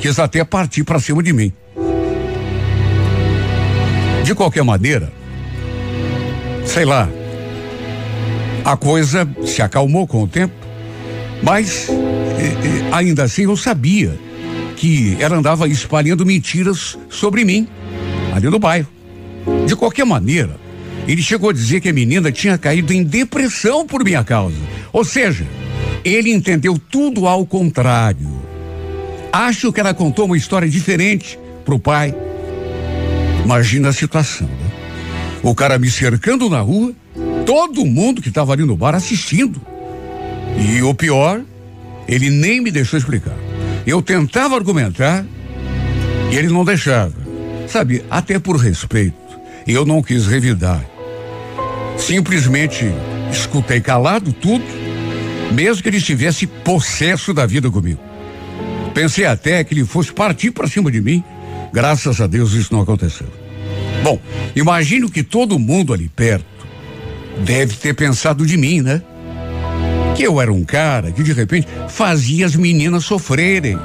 [0.00, 1.52] Quis até partir para cima de mim.
[4.24, 5.12] De qualquer maneira,
[6.64, 7.08] sei lá,
[8.64, 10.54] a coisa se acalmou com o tempo,
[11.42, 11.88] mas
[12.92, 14.18] ainda assim eu sabia
[14.76, 17.66] que ela andava espalhando mentiras sobre mim,
[18.34, 18.88] ali no bairro.
[19.66, 20.56] De qualquer maneira,
[21.06, 24.56] ele chegou a dizer que a menina tinha caído em depressão por minha causa.
[24.92, 25.46] Ou seja,
[26.04, 28.42] ele entendeu tudo ao contrário.
[29.32, 32.14] Acho que ela contou uma história diferente pro pai.
[33.44, 34.70] Imagina a situação, né?
[35.42, 36.94] O cara me cercando na rua,
[37.44, 39.60] todo mundo que estava ali no bar assistindo.
[40.58, 41.42] E o pior,
[42.08, 43.36] ele nem me deixou explicar.
[43.86, 45.24] Eu tentava argumentar
[46.30, 47.14] e ele não deixava.
[47.68, 49.16] Sabe, até por respeito,
[49.66, 50.84] eu não quis revidar.
[51.96, 52.84] Simplesmente
[53.30, 54.64] escutei calado tudo,
[55.52, 58.00] mesmo que ele estivesse possesso da vida comigo.
[58.92, 61.22] Pensei até que ele fosse partir para cima de mim.
[61.72, 63.26] Graças a Deus isso não aconteceu.
[64.02, 64.20] Bom,
[64.54, 66.44] imagino que todo mundo ali perto
[67.44, 69.02] deve ter pensado de mim, né?
[70.14, 73.78] Que eu era um cara que de repente fazia as meninas sofrerem,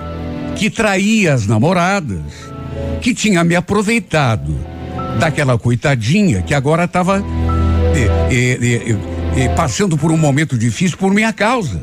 [0.56, 2.22] que traía as namoradas,
[3.02, 4.56] que tinha me aproveitado
[5.20, 7.24] daquela coitadinha que agora estava
[9.56, 11.82] passando por um momento difícil por minha causa.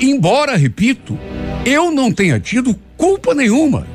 [0.00, 1.18] Embora, repito,
[1.64, 3.86] eu não tenha tido culpa nenhuma.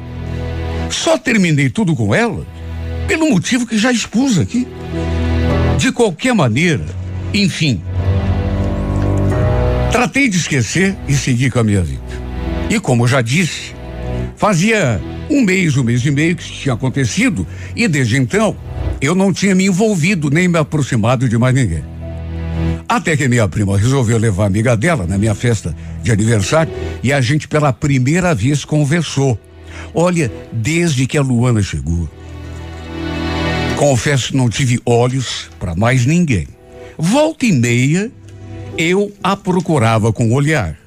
[0.90, 2.46] Só terminei tudo com ela
[3.08, 4.68] pelo motivo que já expus aqui.
[5.78, 6.86] De qualquer maneira,
[7.34, 7.82] enfim,
[9.94, 12.02] tratei de esquecer e seguir com a minha vida.
[12.68, 13.76] E como já disse,
[14.36, 18.58] fazia um mês, um mês e meio que isso tinha acontecido e desde então
[19.00, 21.84] eu não tinha me envolvido nem me aproximado de mais ninguém.
[22.90, 27.14] Até que minha prima resolveu levar a amiga dela na minha festa de aniversário e
[27.14, 29.40] a gente pela primeira vez conversou.
[29.94, 32.10] Olha, desde que a Luana chegou.
[33.78, 36.48] Confesso não tive olhos para mais ninguém.
[36.98, 38.12] Volta e meia,
[38.78, 40.78] eu a procurava com o olhar.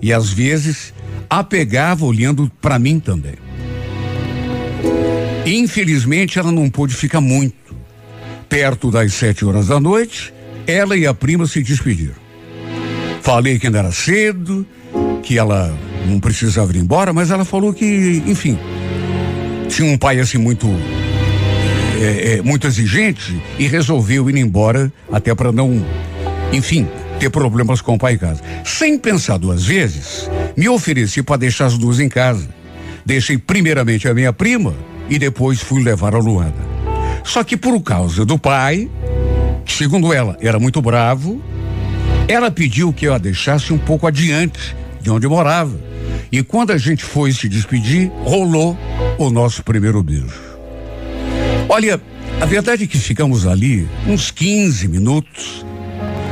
[0.00, 0.92] E às vezes
[1.28, 3.34] a pegava olhando para mim também.
[5.44, 7.54] Infelizmente, ela não pôde ficar muito.
[8.48, 10.32] Perto das sete horas da noite,
[10.66, 12.14] ela e a prima se despediram.
[13.22, 14.66] Falei que ainda era cedo,
[15.22, 15.76] que ela
[16.08, 18.58] não precisava ir embora, mas ela falou que, enfim,
[19.68, 20.68] tinha um pai assim muito
[22.00, 25.84] é, é, muito exigente e resolveu ir embora até para não,
[26.52, 26.86] enfim,
[27.18, 28.40] ter problemas com o pai em casa.
[28.64, 32.48] Sem pensar duas vezes, me ofereci para deixar as duas em casa.
[33.04, 34.74] Deixei primeiramente a minha prima
[35.08, 36.76] e depois fui levar a Luana.
[37.24, 38.90] Só que por causa do pai,
[39.64, 41.42] que segundo ela era muito bravo,
[42.28, 45.78] ela pediu que eu a deixasse um pouco adiante de onde morava.
[46.30, 48.76] E quando a gente foi se despedir, rolou
[49.18, 50.56] o nosso primeiro beijo.
[51.68, 52.00] Olha,
[52.40, 55.65] a verdade é que ficamos ali uns 15 minutos,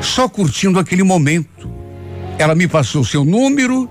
[0.04, 1.70] só curtindo aquele momento.
[2.38, 3.88] Ela me passou seu número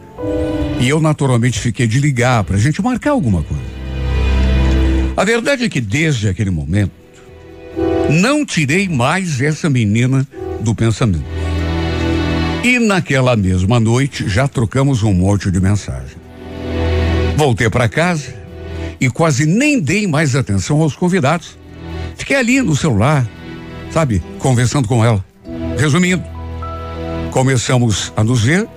[0.80, 3.64] e eu naturalmente fiquei de ligar para a gente marcar alguma coisa.
[5.16, 6.92] A verdade é que desde aquele momento,
[8.10, 10.28] não tirei mais essa menina
[10.62, 11.26] do pensamento.
[12.64, 16.18] E naquela mesma noite já trocamos um monte de mensagem.
[17.36, 18.34] Voltei para casa
[19.00, 21.58] e quase nem dei mais atenção aos convidados.
[22.16, 23.28] Fiquei ali no celular,
[23.92, 25.24] sabe, conversando com ela.
[25.78, 26.24] Resumindo,
[27.32, 28.68] começamos a nos ver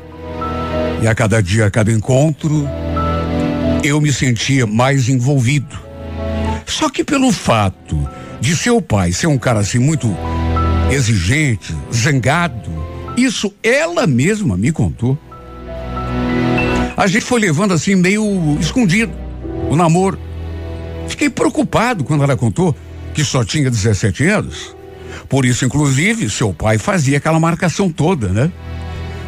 [1.03, 2.69] e a cada dia, a cada encontro,
[3.85, 5.87] eu me sentia mais envolvido
[6.67, 7.97] só que pelo fato
[8.39, 10.15] de seu pai ser um cara assim muito
[10.91, 12.71] exigente, zangado,
[13.17, 15.19] isso ela mesma me contou.
[16.95, 19.11] A gente foi levando assim meio escondido
[19.71, 20.19] o namoro.
[21.09, 22.77] Fiquei preocupado quando ela contou
[23.15, 24.76] que só tinha 17 anos.
[25.29, 28.51] Por isso, inclusive, seu pai fazia aquela marcação toda, né?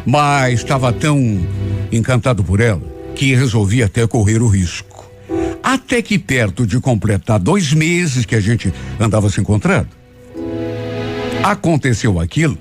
[0.05, 1.45] Mas estava tão
[1.91, 2.81] encantado por ela
[3.15, 5.09] que resolvi até correr o risco.
[5.61, 9.89] Até que perto de completar dois meses que a gente andava se encontrando,
[11.43, 12.57] aconteceu aquilo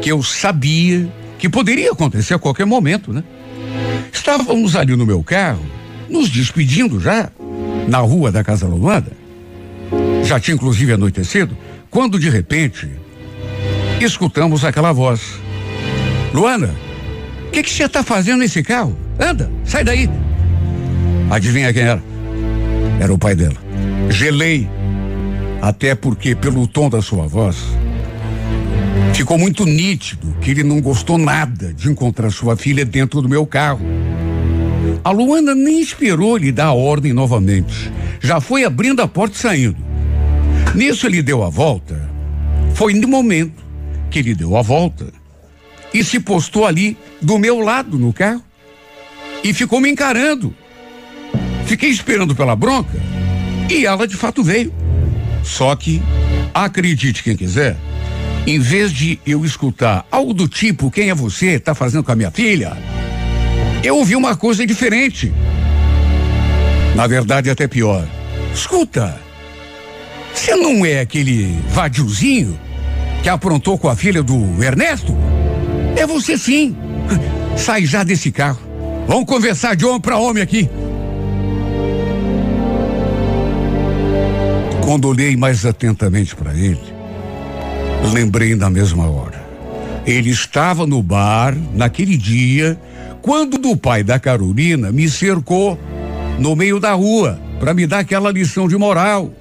[0.00, 3.22] que eu sabia que poderia acontecer a qualquer momento, né?
[4.12, 5.64] Estávamos ali no meu carro,
[6.08, 7.30] nos despedindo já,
[7.88, 9.10] na rua da Casa Luana.
[10.24, 11.56] Já tinha inclusive anoitecido,
[11.96, 12.90] quando de repente
[14.02, 15.40] escutamos aquela voz.
[16.34, 16.74] Luana,
[17.48, 18.94] o que você está fazendo nesse carro?
[19.18, 20.10] Anda, sai daí.
[21.30, 22.02] Adivinha quem era?
[23.00, 23.56] Era o pai dela.
[24.10, 24.68] Gelei,
[25.62, 27.56] até porque, pelo tom da sua voz,
[29.14, 33.46] ficou muito nítido que ele não gostou nada de encontrar sua filha dentro do meu
[33.46, 33.80] carro.
[35.02, 37.90] A Luana nem esperou lhe dar a ordem novamente.
[38.20, 39.85] Já foi abrindo a porta e saindo.
[40.76, 42.08] Nisso ele deu a volta.
[42.74, 43.64] Foi no momento
[44.10, 45.12] que ele deu a volta
[45.92, 48.44] e se postou ali do meu lado no carro
[49.42, 50.54] e ficou me encarando.
[51.64, 53.00] Fiquei esperando pela bronca
[53.70, 54.72] e ela de fato veio.
[55.42, 56.02] Só que,
[56.52, 57.76] acredite quem quiser,
[58.46, 62.16] em vez de eu escutar algo do tipo, quem é você, tá fazendo com a
[62.16, 62.76] minha filha?
[63.86, 65.32] eu ouvi uma coisa diferente.
[66.94, 68.06] Na verdade, até pior.
[68.52, 69.20] Escuta,
[70.36, 72.58] você não é aquele vadiozinho
[73.22, 75.16] que aprontou com a filha do Ernesto?
[75.96, 76.76] É você sim.
[77.56, 78.60] Sai já desse carro.
[79.08, 80.68] Vamos conversar de homem para homem aqui.
[84.84, 86.78] Quando olhei mais atentamente para ele,
[88.12, 89.42] lembrei na mesma hora.
[90.06, 92.78] Ele estava no bar naquele dia
[93.22, 95.78] quando o pai da Carolina me cercou
[96.38, 99.32] no meio da rua para me dar aquela lição de moral.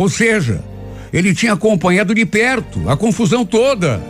[0.00, 0.64] Ou seja,
[1.12, 4.00] ele tinha acompanhado de perto a confusão toda.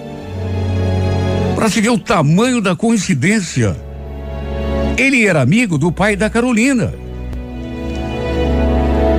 [1.56, 3.76] Para se ver o tamanho da coincidência.
[4.96, 6.94] Ele era amigo do pai da Carolina.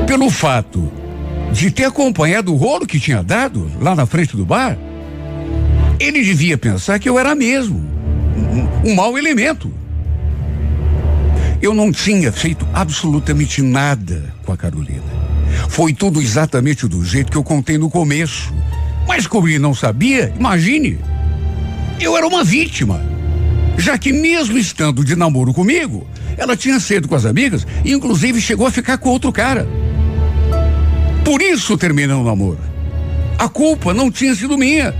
[0.07, 0.89] Pelo fato
[1.51, 4.78] de ter acompanhado o rolo que tinha dado lá na frente do bar,
[5.99, 7.86] ele devia pensar que eu era mesmo
[8.86, 9.69] um, um mau elemento.
[11.61, 15.11] Eu não tinha feito absolutamente nada com a Carolina.
[15.70, 18.53] Foi tudo exatamente do jeito que eu contei no começo.
[19.07, 20.99] Mas como ele não sabia, imagine,
[21.99, 23.01] eu era uma vítima.
[23.78, 26.07] Já que mesmo estando de namoro comigo,
[26.38, 29.68] ela tinha cedo com as amigas e inclusive chegou a ficar com outro cara.
[31.24, 32.59] Por isso terminei o namoro.
[33.38, 34.93] A culpa não tinha sido minha.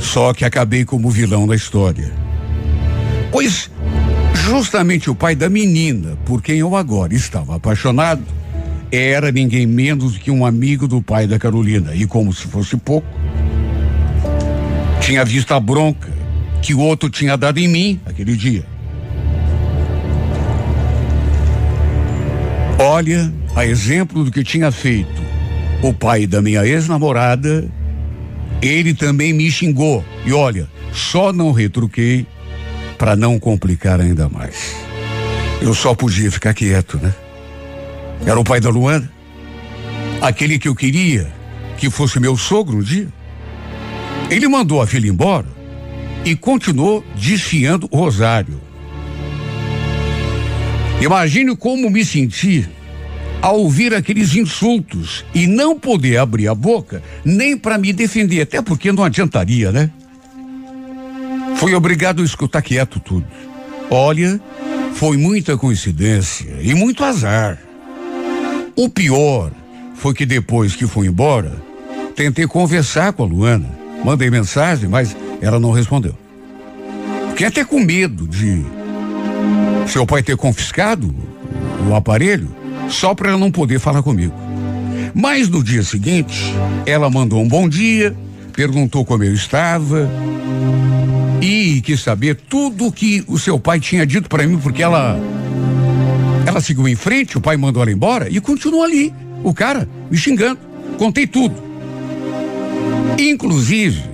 [0.00, 2.12] Só que acabei como vilão da história.
[3.30, 3.70] Pois
[4.46, 8.24] justamente o pai da menina, por quem eu agora estava apaixonado,
[8.94, 11.94] era ninguém menos que um amigo do pai da Carolina.
[11.94, 13.06] E como se fosse pouco,
[15.00, 16.12] tinha visto a bronca
[16.62, 18.64] que o outro tinha dado em mim aquele dia.
[22.78, 25.22] Olha, a exemplo do que tinha feito
[25.82, 27.68] o pai da minha ex-namorada,
[28.62, 30.04] ele também me xingou.
[30.24, 32.26] E olha, só não retruquei
[32.96, 34.74] para não complicar ainda mais.
[35.60, 37.12] Eu só podia ficar quieto, né?
[38.26, 39.10] Era o pai da Luana?
[40.20, 41.32] Aquele que eu queria
[41.76, 43.08] que fosse meu sogro um dia?
[44.30, 45.46] Ele mandou a filha embora
[46.24, 48.60] e continuou desfiando o rosário.
[51.00, 52.66] Imagine como me senti
[53.42, 58.62] ao ouvir aqueles insultos e não poder abrir a boca nem para me defender, até
[58.62, 59.90] porque não adiantaria, né?
[61.56, 63.26] Fui obrigado a escutar quieto tudo.
[63.90, 64.40] Olha,
[64.94, 67.58] foi muita coincidência e muito azar.
[68.76, 69.52] O pior
[69.94, 71.52] foi que depois que fui embora,
[72.16, 73.70] tentei conversar com a Luana.
[74.04, 76.14] Mandei mensagem, mas ela não respondeu.
[77.30, 78.64] Fiquei até com medo de
[79.86, 81.14] seu pai ter confiscado
[81.88, 82.48] o aparelho
[82.88, 84.34] só para ela não poder falar comigo.
[85.14, 86.52] Mas no dia seguinte,
[86.84, 88.14] ela mandou um bom dia,
[88.52, 90.10] perguntou como eu estava
[91.40, 95.18] e quis saber tudo o que o seu pai tinha dito para mim, porque ela
[96.54, 99.12] ela seguiu em frente, o pai mandou ela embora e continuou ali.
[99.42, 100.60] O cara me xingando.
[100.96, 101.54] Contei tudo.
[103.18, 104.04] Inclusive,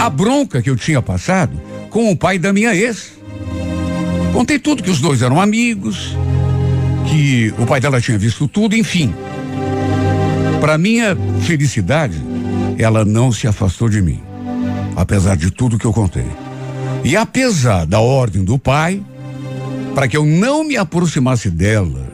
[0.00, 3.12] a bronca que eu tinha passado com o pai da minha ex.
[4.32, 6.16] Contei tudo que os dois eram amigos,
[7.08, 9.12] que o pai dela tinha visto tudo, enfim.
[10.60, 12.22] Para minha felicidade,
[12.78, 14.20] ela não se afastou de mim,
[14.94, 16.26] apesar de tudo que eu contei.
[17.02, 19.02] E apesar da ordem do pai,
[19.96, 22.06] para que eu não me aproximasse dela.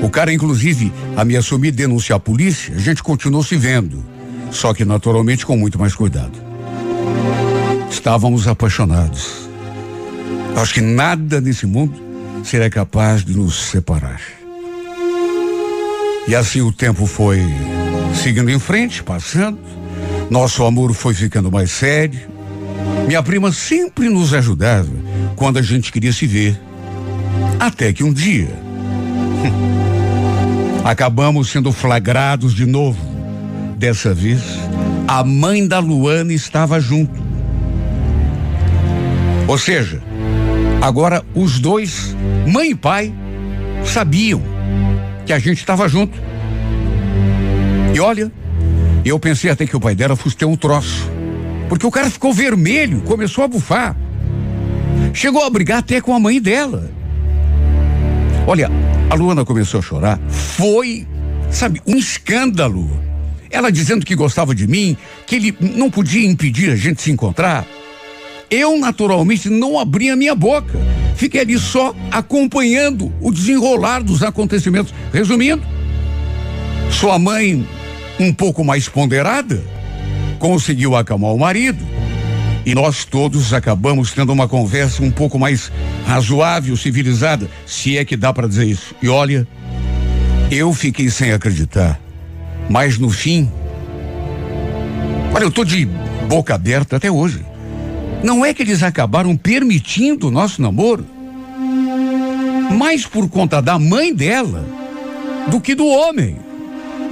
[0.00, 4.04] O cara, inclusive, a me assumir denunciar a polícia, a gente continuou se vendo.
[4.52, 6.38] Só que naturalmente com muito mais cuidado.
[7.90, 9.48] Estávamos apaixonados.
[10.54, 12.00] Acho que nada nesse mundo
[12.44, 14.20] seria capaz de nos separar.
[16.28, 17.40] E assim o tempo foi
[18.22, 19.58] seguindo em frente, passando.
[20.30, 22.20] Nosso amor foi ficando mais sério.
[23.08, 24.92] Minha prima sempre nos ajudava
[25.34, 26.56] quando a gente queria se ver.
[27.58, 28.48] Até que um dia
[30.84, 33.14] acabamos sendo flagrados de novo.
[33.76, 34.40] Dessa vez,
[35.06, 37.22] a mãe da Luana estava junto.
[39.46, 40.02] Ou seja,
[40.80, 42.16] agora os dois,
[42.46, 43.12] mãe e pai,
[43.84, 44.42] sabiam
[45.26, 46.18] que a gente estava junto.
[47.94, 48.32] E olha,
[49.04, 51.10] eu pensei até que o pai dela fosse ter um troço.
[51.68, 53.96] Porque o cara ficou vermelho, começou a bufar.
[55.12, 56.90] Chegou a brigar até com a mãe dela.
[58.46, 58.70] Olha,
[59.08, 60.20] a Luana começou a chorar.
[60.28, 61.06] Foi,
[61.50, 62.90] sabe, um escândalo.
[63.50, 67.66] Ela dizendo que gostava de mim, que ele não podia impedir a gente se encontrar.
[68.50, 70.78] Eu, naturalmente, não abri a minha boca.
[71.16, 74.92] Fiquei ali só acompanhando o desenrolar dos acontecimentos.
[75.12, 75.62] Resumindo,
[76.90, 77.66] sua mãe,
[78.20, 79.62] um pouco mais ponderada,
[80.38, 81.93] conseguiu acalmar o marido
[82.66, 85.70] E nós todos acabamos tendo uma conversa um pouco mais
[86.06, 88.94] razoável, civilizada, se é que dá para dizer isso.
[89.02, 89.46] E olha,
[90.50, 92.00] eu fiquei sem acreditar.
[92.68, 93.50] Mas no fim,
[95.34, 95.86] olha, eu tô de
[96.28, 97.44] boca aberta até hoje.
[98.22, 101.06] Não é que eles acabaram permitindo o nosso namoro,
[102.70, 104.64] mais por conta da mãe dela
[105.50, 106.38] do que do homem.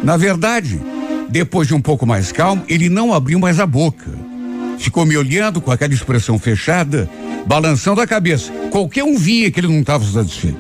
[0.03, 0.81] Na verdade,
[1.29, 4.22] depois de um pouco mais calmo, ele não abriu mais a boca.
[4.83, 7.09] Ficou me olhando com aquela expressão fechada,
[7.47, 8.51] balançando a cabeça.
[8.69, 10.59] Qualquer um via que ele não estava satisfeito.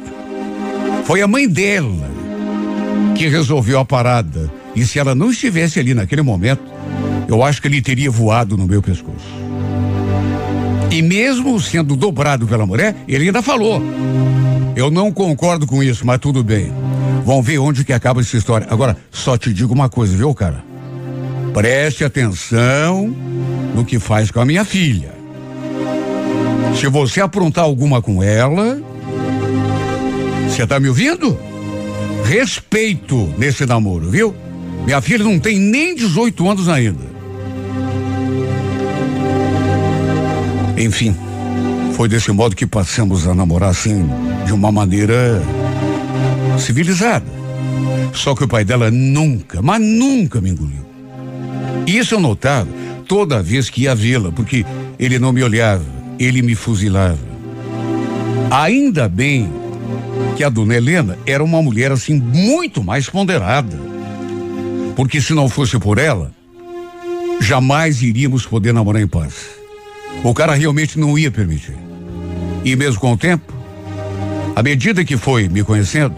[1.04, 2.08] Foi a mãe dela
[3.16, 4.48] que resolveu a parada.
[4.76, 6.62] E se ela não estivesse ali naquele momento,
[7.26, 9.26] eu acho que ele teria voado no meu pescoço.
[10.88, 13.82] E mesmo sendo dobrado pela mulher, ele ainda falou:
[14.76, 16.72] Eu não concordo com isso, mas tudo bem.
[17.26, 18.68] Vamos ver onde que acaba essa história.
[18.70, 20.71] Agora, só te digo uma coisa, viu, cara?
[21.52, 23.14] Preste atenção
[23.74, 25.12] no que faz com a minha filha.
[26.78, 28.80] Se você aprontar alguma com ela,
[30.48, 31.38] você tá me ouvindo?
[32.24, 34.34] Respeito nesse namoro, viu?
[34.84, 37.12] Minha filha não tem nem 18 anos ainda.
[40.76, 41.14] Enfim,
[41.92, 44.08] foi desse modo que passamos a namorar assim,
[44.46, 45.40] de uma maneira
[46.58, 47.26] civilizada.
[48.12, 50.81] Só que o pai dela nunca, mas nunca me engoliu.
[51.86, 52.68] Isso eu notava
[53.06, 54.64] toda vez que ia vê-la, porque
[54.98, 55.84] ele não me olhava,
[56.18, 57.18] ele me fuzilava.
[58.50, 59.50] Ainda bem
[60.36, 63.78] que a dona Helena era uma mulher assim muito mais ponderada.
[64.94, 66.32] Porque se não fosse por ela,
[67.40, 69.34] jamais iríamos poder namorar em paz.
[70.22, 71.76] O cara realmente não ia permitir.
[72.64, 73.52] E mesmo com o tempo,
[74.54, 76.14] à medida que foi me conhecendo,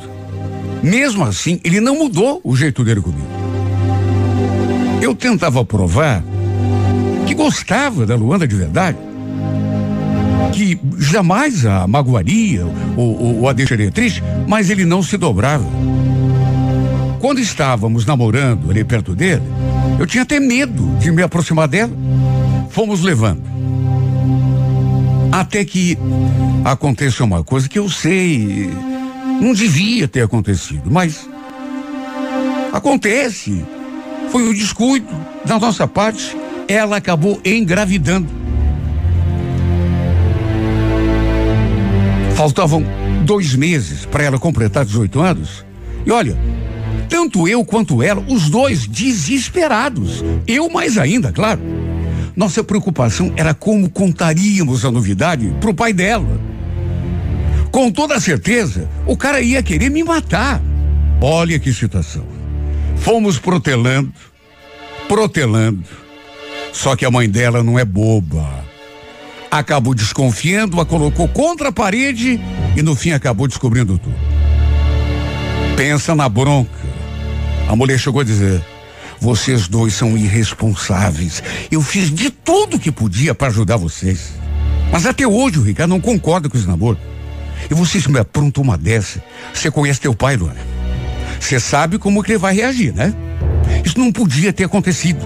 [0.83, 3.44] mesmo assim, ele não mudou o jeito dele comigo.
[5.05, 6.25] Eu tentava provar
[7.27, 8.97] que gostava da Luanda de verdade,
[10.51, 12.65] que jamais a magoaria
[12.97, 15.67] ou, ou, ou a deixaria triste, mas ele não se dobrava.
[17.21, 19.43] Quando estávamos namorando ali perto dele,
[19.99, 21.93] eu tinha até medo de me aproximar dela.
[22.71, 23.43] Fomos levando.
[25.31, 25.99] Até que
[26.65, 28.71] aconteça uma coisa que eu sei,
[29.39, 31.29] não devia ter acontecido, mas
[32.73, 33.63] acontece.
[34.31, 35.09] Foi um descuido
[35.45, 36.37] da nossa parte.
[36.67, 38.29] Ela acabou engravidando.
[42.35, 42.85] Faltavam
[43.25, 45.65] dois meses para ela completar 18 anos.
[46.05, 46.37] E olha,
[47.09, 50.25] tanto eu quanto ela, os dois desesperados.
[50.47, 51.61] Eu mais ainda, claro.
[52.37, 56.41] Nossa preocupação era como contaríamos a novidade para o pai dela.
[57.71, 60.61] Com toda certeza, o cara ia querer me matar.
[61.21, 62.34] Olha que situação.
[63.05, 64.11] Fomos protelando,
[65.07, 65.85] protelando.
[66.73, 68.65] Só que a mãe dela não é boba.
[69.51, 72.41] Acabou desconfiando, a colocou contra a parede
[72.75, 74.17] e no fim acabou descobrindo tudo.
[75.77, 76.71] Pensa na bronca.
[77.69, 78.65] A mulher chegou a dizer:
[79.21, 81.43] vocês dois são irresponsáveis.
[81.71, 84.33] Eu fiz de tudo que podia para ajudar vocês.
[84.91, 86.99] Mas até hoje o Ricardo não concorda com esse namoro.
[87.71, 89.23] E vocês me aprontam uma dessa.
[89.53, 90.74] Você conhece teu pai, Luana?
[91.45, 93.13] Você sabe como que ele vai reagir, né?
[93.85, 95.23] Isso não podia ter acontecido.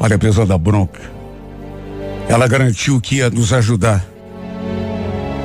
[0.00, 1.02] Olha, apesar da bronca,
[2.30, 4.02] ela garantiu que ia nos ajudar.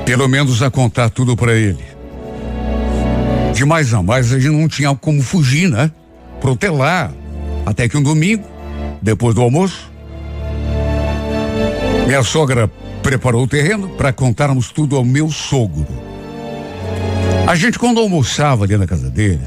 [0.06, 1.84] Pelo menos a contar tudo para ele.
[3.54, 5.92] De mais a mais, a gente não tinha como fugir, né?
[6.40, 7.12] Protelar.
[7.66, 8.48] Até que um domingo,
[9.02, 9.92] depois do almoço,
[12.08, 12.72] minha sogra
[13.10, 15.88] preparou o terreno para contarmos tudo ao meu sogro.
[17.48, 19.40] A gente, quando almoçava ali na casa deles,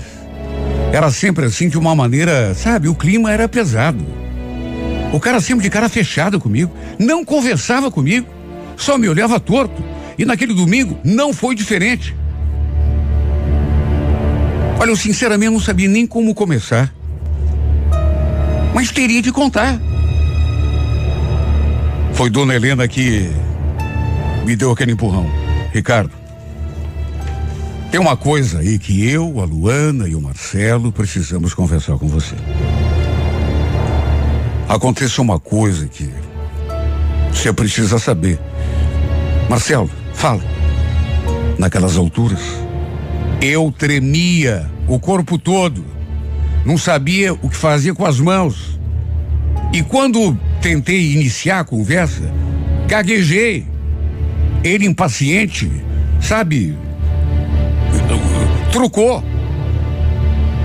[0.92, 4.04] era sempre assim de uma maneira, sabe, o clima era pesado.
[5.12, 8.26] O cara sempre de cara fechada comigo, não conversava comigo,
[8.76, 9.80] só me olhava torto.
[10.18, 12.16] E naquele domingo não foi diferente.
[14.80, 16.92] Olha, eu sinceramente não sabia nem como começar.
[18.74, 19.80] Mas teria de contar.
[22.14, 23.30] Foi Dona Helena que
[24.44, 25.26] me deu aquele empurrão.
[25.72, 26.12] Ricardo,
[27.90, 32.34] tem uma coisa aí que eu, a Luana e o Marcelo precisamos conversar com você.
[34.68, 36.08] Aconteceu uma coisa que
[37.30, 38.38] você precisa saber.
[39.48, 40.42] Marcelo, fala.
[41.58, 42.40] Naquelas alturas,
[43.40, 45.84] eu tremia o corpo todo.
[46.64, 48.78] Não sabia o que fazia com as mãos.
[49.72, 52.22] E quando tentei iniciar a conversa,
[52.86, 53.71] gaguejei.
[54.64, 55.70] Ele impaciente,
[56.20, 56.76] sabe?
[58.70, 59.22] Trucou.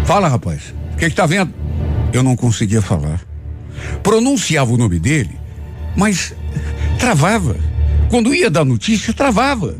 [0.05, 0.73] Fala, rapaz.
[0.93, 1.53] O que, que tá vendo?
[2.13, 3.21] eu não conseguia falar.
[4.01, 5.37] Pronunciava o nome dele,
[5.95, 6.33] mas
[6.99, 7.55] travava.
[8.09, 9.75] Quando ia dar notícia, travava.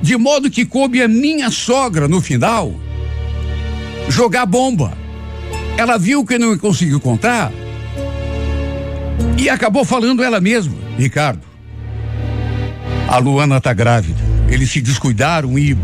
[0.00, 2.74] De modo que coube a minha sogra no final
[4.08, 4.96] jogar bomba.
[5.76, 7.52] Ela viu que não conseguiu contar
[9.38, 11.42] e acabou falando ela mesma, Ricardo.
[13.08, 14.20] A Luana tá grávida.
[14.48, 15.76] Eles se descuidaram e.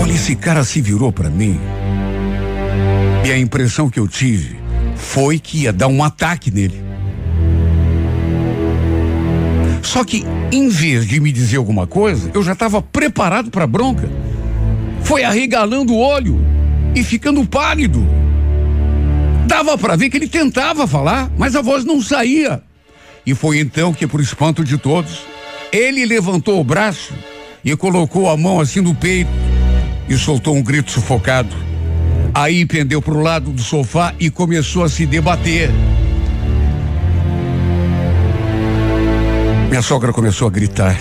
[0.00, 1.60] Olha, esse cara se virou para mim.
[3.24, 4.56] E a impressão que eu tive
[4.96, 6.82] foi que ia dar um ataque nele.
[9.82, 14.08] Só que, em vez de me dizer alguma coisa, eu já estava preparado para bronca.
[15.02, 16.40] Foi arregalando o olho
[16.94, 18.04] e ficando pálido.
[19.46, 22.62] Dava para ver que ele tentava falar, mas a voz não saía.
[23.24, 25.24] E foi então que, por espanto de todos,
[25.72, 27.14] ele levantou o braço
[27.64, 29.30] e colocou a mão assim no peito
[30.08, 31.54] e soltou um grito sufocado.
[32.34, 35.70] Aí pendeu para o lado do sofá e começou a se debater.
[39.68, 40.98] Minha sogra começou a gritar,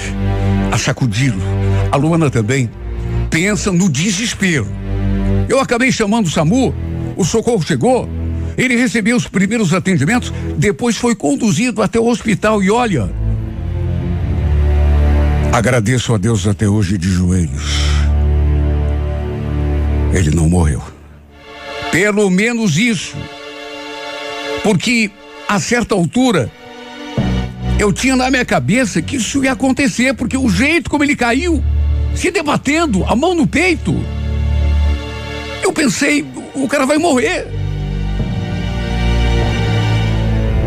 [0.71, 1.41] a sacudi-lo.
[1.91, 2.69] A Luana também.
[3.29, 4.67] Pensa no desespero.
[5.49, 6.73] Eu acabei chamando o SAMU,
[7.17, 8.07] o socorro chegou,
[8.57, 13.09] ele recebeu os primeiros atendimentos, depois foi conduzido até o hospital e olha.
[15.51, 17.81] Agradeço a Deus até hoje de joelhos.
[20.13, 20.81] Ele não morreu.
[21.91, 23.17] Pelo menos isso.
[24.63, 25.11] Porque
[25.47, 26.49] a certa altura
[27.77, 31.63] eu tinha na minha cabeça que isso ia acontecer, porque o jeito como ele caiu,
[32.15, 33.99] se debatendo, a mão no peito,
[35.63, 37.47] eu pensei, o cara vai morrer.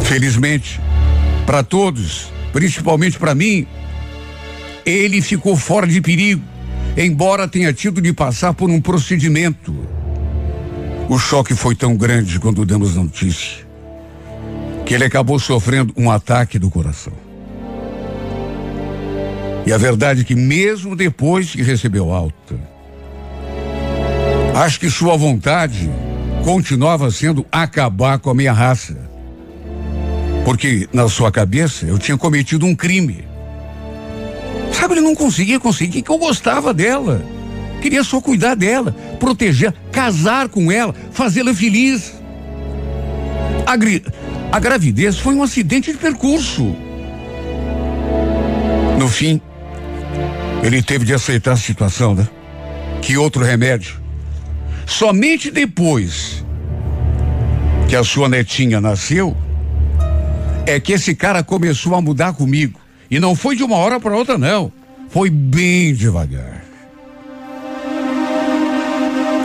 [0.04, 0.80] Felizmente,
[1.44, 3.66] para todos, principalmente para mim,
[4.86, 6.42] ele ficou fora de perigo,
[6.96, 9.74] embora tenha tido de passar por um procedimento.
[11.08, 13.64] O choque foi tão grande quando damos notícia
[14.84, 17.14] que ele acabou sofrendo um ataque do coração.
[19.66, 22.54] E a verdade é que mesmo depois que recebeu alta,
[24.54, 25.90] acho que sua vontade
[26.44, 29.13] continuava sendo acabar com a minha raça.
[30.44, 33.24] Porque na sua cabeça eu tinha cometido um crime.
[34.72, 37.24] Sabe, ele não conseguia conseguir que eu gostava dela.
[37.80, 42.14] Queria só cuidar dela, proteger, casar com ela, fazê-la feliz.
[43.66, 46.74] A, a gravidez foi um acidente de percurso.
[48.98, 49.40] No fim,
[50.62, 52.28] ele teve de aceitar a situação, né?
[53.02, 54.00] Que outro remédio?
[54.86, 56.44] Somente depois
[57.88, 59.36] que a sua netinha nasceu,
[60.66, 62.80] é que esse cara começou a mudar comigo.
[63.10, 64.72] E não foi de uma hora para outra, não.
[65.10, 66.64] Foi bem devagar.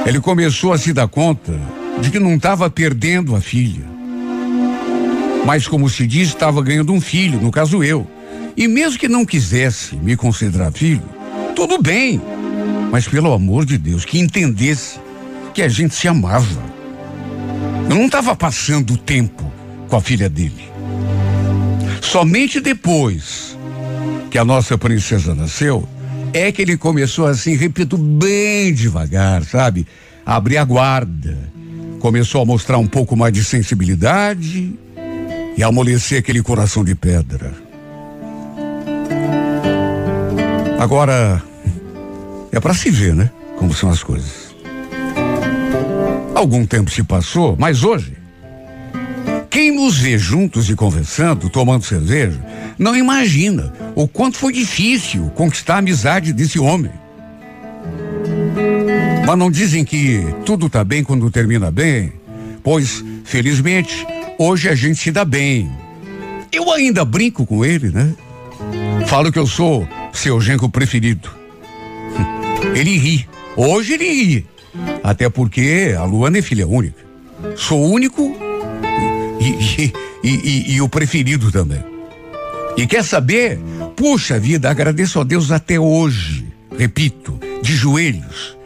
[0.06, 1.60] Ele começou a se dar conta
[2.02, 3.84] de que não estava perdendo a filha.
[5.46, 8.08] Mas, como se diz, estava ganhando um filho, no caso eu.
[8.56, 11.04] E mesmo que não quisesse me considerar filho,
[11.56, 12.22] tudo bem.
[12.92, 15.00] Mas, pelo amor de Deus, que entendesse
[15.54, 16.64] que a gente se amava.
[17.90, 19.52] Eu não estava passando o tempo
[19.88, 20.69] com a filha dele.
[22.02, 23.58] Somente depois
[24.30, 25.88] que a nossa princesa nasceu,
[26.34, 29.88] é que ele começou assim, repito, bem devagar, sabe?
[30.26, 31.38] Abrir a guarda.
[32.00, 34.74] Começou a mostrar um pouco mais de sensibilidade
[35.58, 37.54] e amolecer aquele coração de pedra.
[40.80, 41.44] Agora,
[42.52, 43.30] é para se ver, né?
[43.58, 44.56] Como são as coisas.
[46.34, 48.19] Algum tempo se passou, mas hoje
[49.60, 52.40] quem nos vê juntos e conversando, tomando cerveja,
[52.78, 56.94] não imagina o quanto foi difícil conquistar a amizade desse homem.
[59.28, 62.14] Mas não dizem que tudo está bem quando termina bem?
[62.64, 64.08] Pois, felizmente,
[64.38, 65.70] hoje a gente se dá bem.
[66.54, 68.16] Eu ainda brinco com ele, né?
[69.08, 71.30] Falo que eu sou seu genro preferido.
[72.74, 73.28] Ele ri.
[73.58, 74.48] Hoje ele ri.
[75.04, 77.04] Até porque a Luana é filha única.
[77.58, 78.49] Sou único
[79.40, 81.84] e, e, e, o preferido também.
[82.78, 83.60] E quer saber?
[83.96, 86.46] Puxa vida, agradeço a Deus até hoje.
[86.78, 88.58] Repito, de joelhos.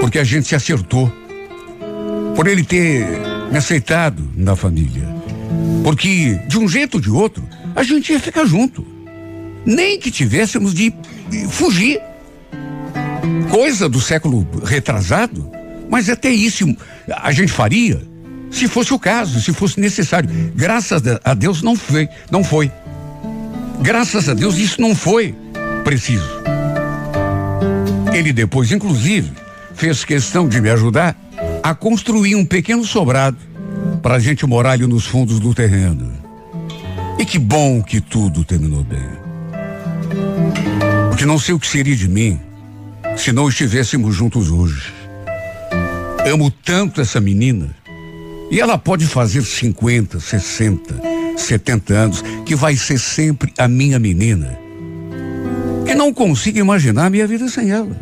[0.00, 1.12] Porque a gente se acertou.
[2.34, 3.06] Por ele ter
[3.50, 5.06] me aceitado na família.
[5.84, 8.86] Porque, de um jeito ou de outro, a gente ia ficar junto.
[9.66, 10.92] Nem que tivéssemos de
[11.48, 12.00] fugir.
[13.50, 15.50] Coisa do século retrasado.
[15.88, 16.64] Mas até isso
[17.08, 18.09] a gente faria
[18.50, 20.28] se fosse o caso, se fosse necessário.
[20.54, 22.70] Graças a Deus não foi, não foi.
[23.80, 25.34] Graças a Deus isso não foi
[25.84, 26.28] preciso.
[28.12, 29.30] Ele depois, inclusive,
[29.74, 31.16] fez questão de me ajudar
[31.62, 33.38] a construir um pequeno sobrado
[34.02, 36.12] para a gente morar ali nos fundos do terreno.
[37.18, 38.98] E que bom que tudo terminou bem.
[41.08, 42.40] Porque não sei o que seria de mim
[43.16, 44.92] se não estivéssemos juntos hoje.
[46.26, 47.74] Amo tanto essa menina.
[48.50, 50.94] E ela pode fazer 50, 60,
[51.36, 54.58] 70 anos, que vai ser sempre a minha menina.
[55.86, 57.96] Que não consigo imaginar a minha vida sem ela.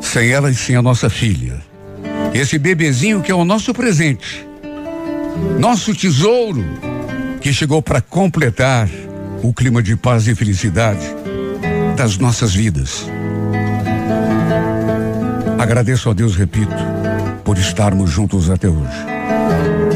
[0.00, 1.60] Sem ela e sem a nossa filha.
[2.34, 4.44] Esse bebezinho que é o nosso presente.
[5.58, 6.64] Nosso tesouro
[7.40, 8.88] que chegou para completar
[9.42, 11.06] o clima de paz e felicidade
[11.96, 13.06] das nossas vidas.
[15.58, 16.74] Agradeço a Deus, repito,
[17.44, 19.11] por estarmos juntos até hoje.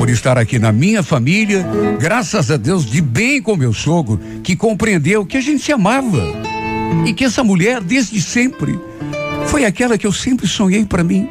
[0.07, 1.67] Por estar aqui na minha família,
[1.99, 6.23] graças a Deus, de bem com meu sogro, que compreendeu que a gente se amava.
[7.05, 8.79] E que essa mulher, desde sempre,
[9.49, 11.29] foi aquela que eu sempre sonhei para mim.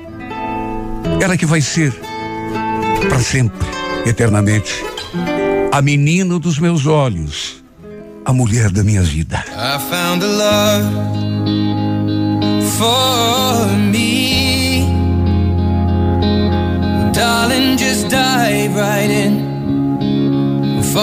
[1.21, 1.93] Ela que vai ser,
[3.07, 3.65] para sempre,
[4.05, 4.84] eternamente,
[5.71, 7.63] a menina dos meus olhos,
[8.26, 9.41] a mulher da minha vida.
[9.51, 10.84] I found a love
[12.78, 13.35] for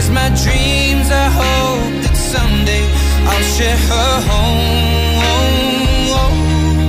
[0.00, 1.10] shares my dreams.
[1.10, 2.84] I hope that someday
[3.28, 5.28] I'll share her home.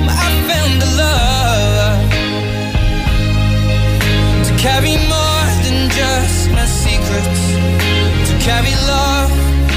[0.10, 2.10] I found a love
[4.48, 7.42] to carry more than just my secrets,
[8.30, 9.32] to carry love,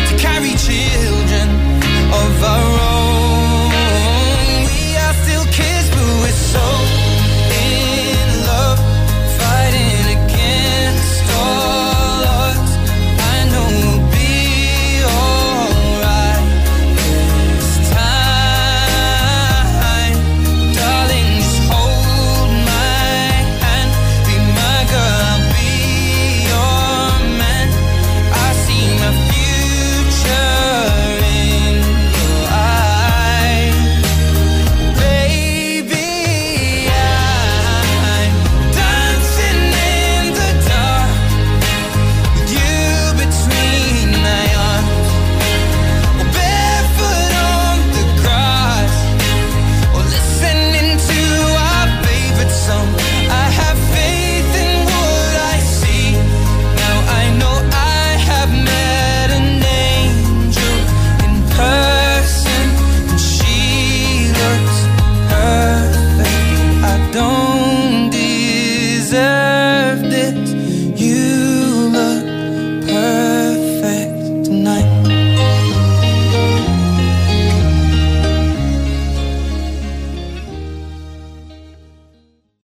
[0.08, 1.48] to carry children
[2.12, 2.83] of our own.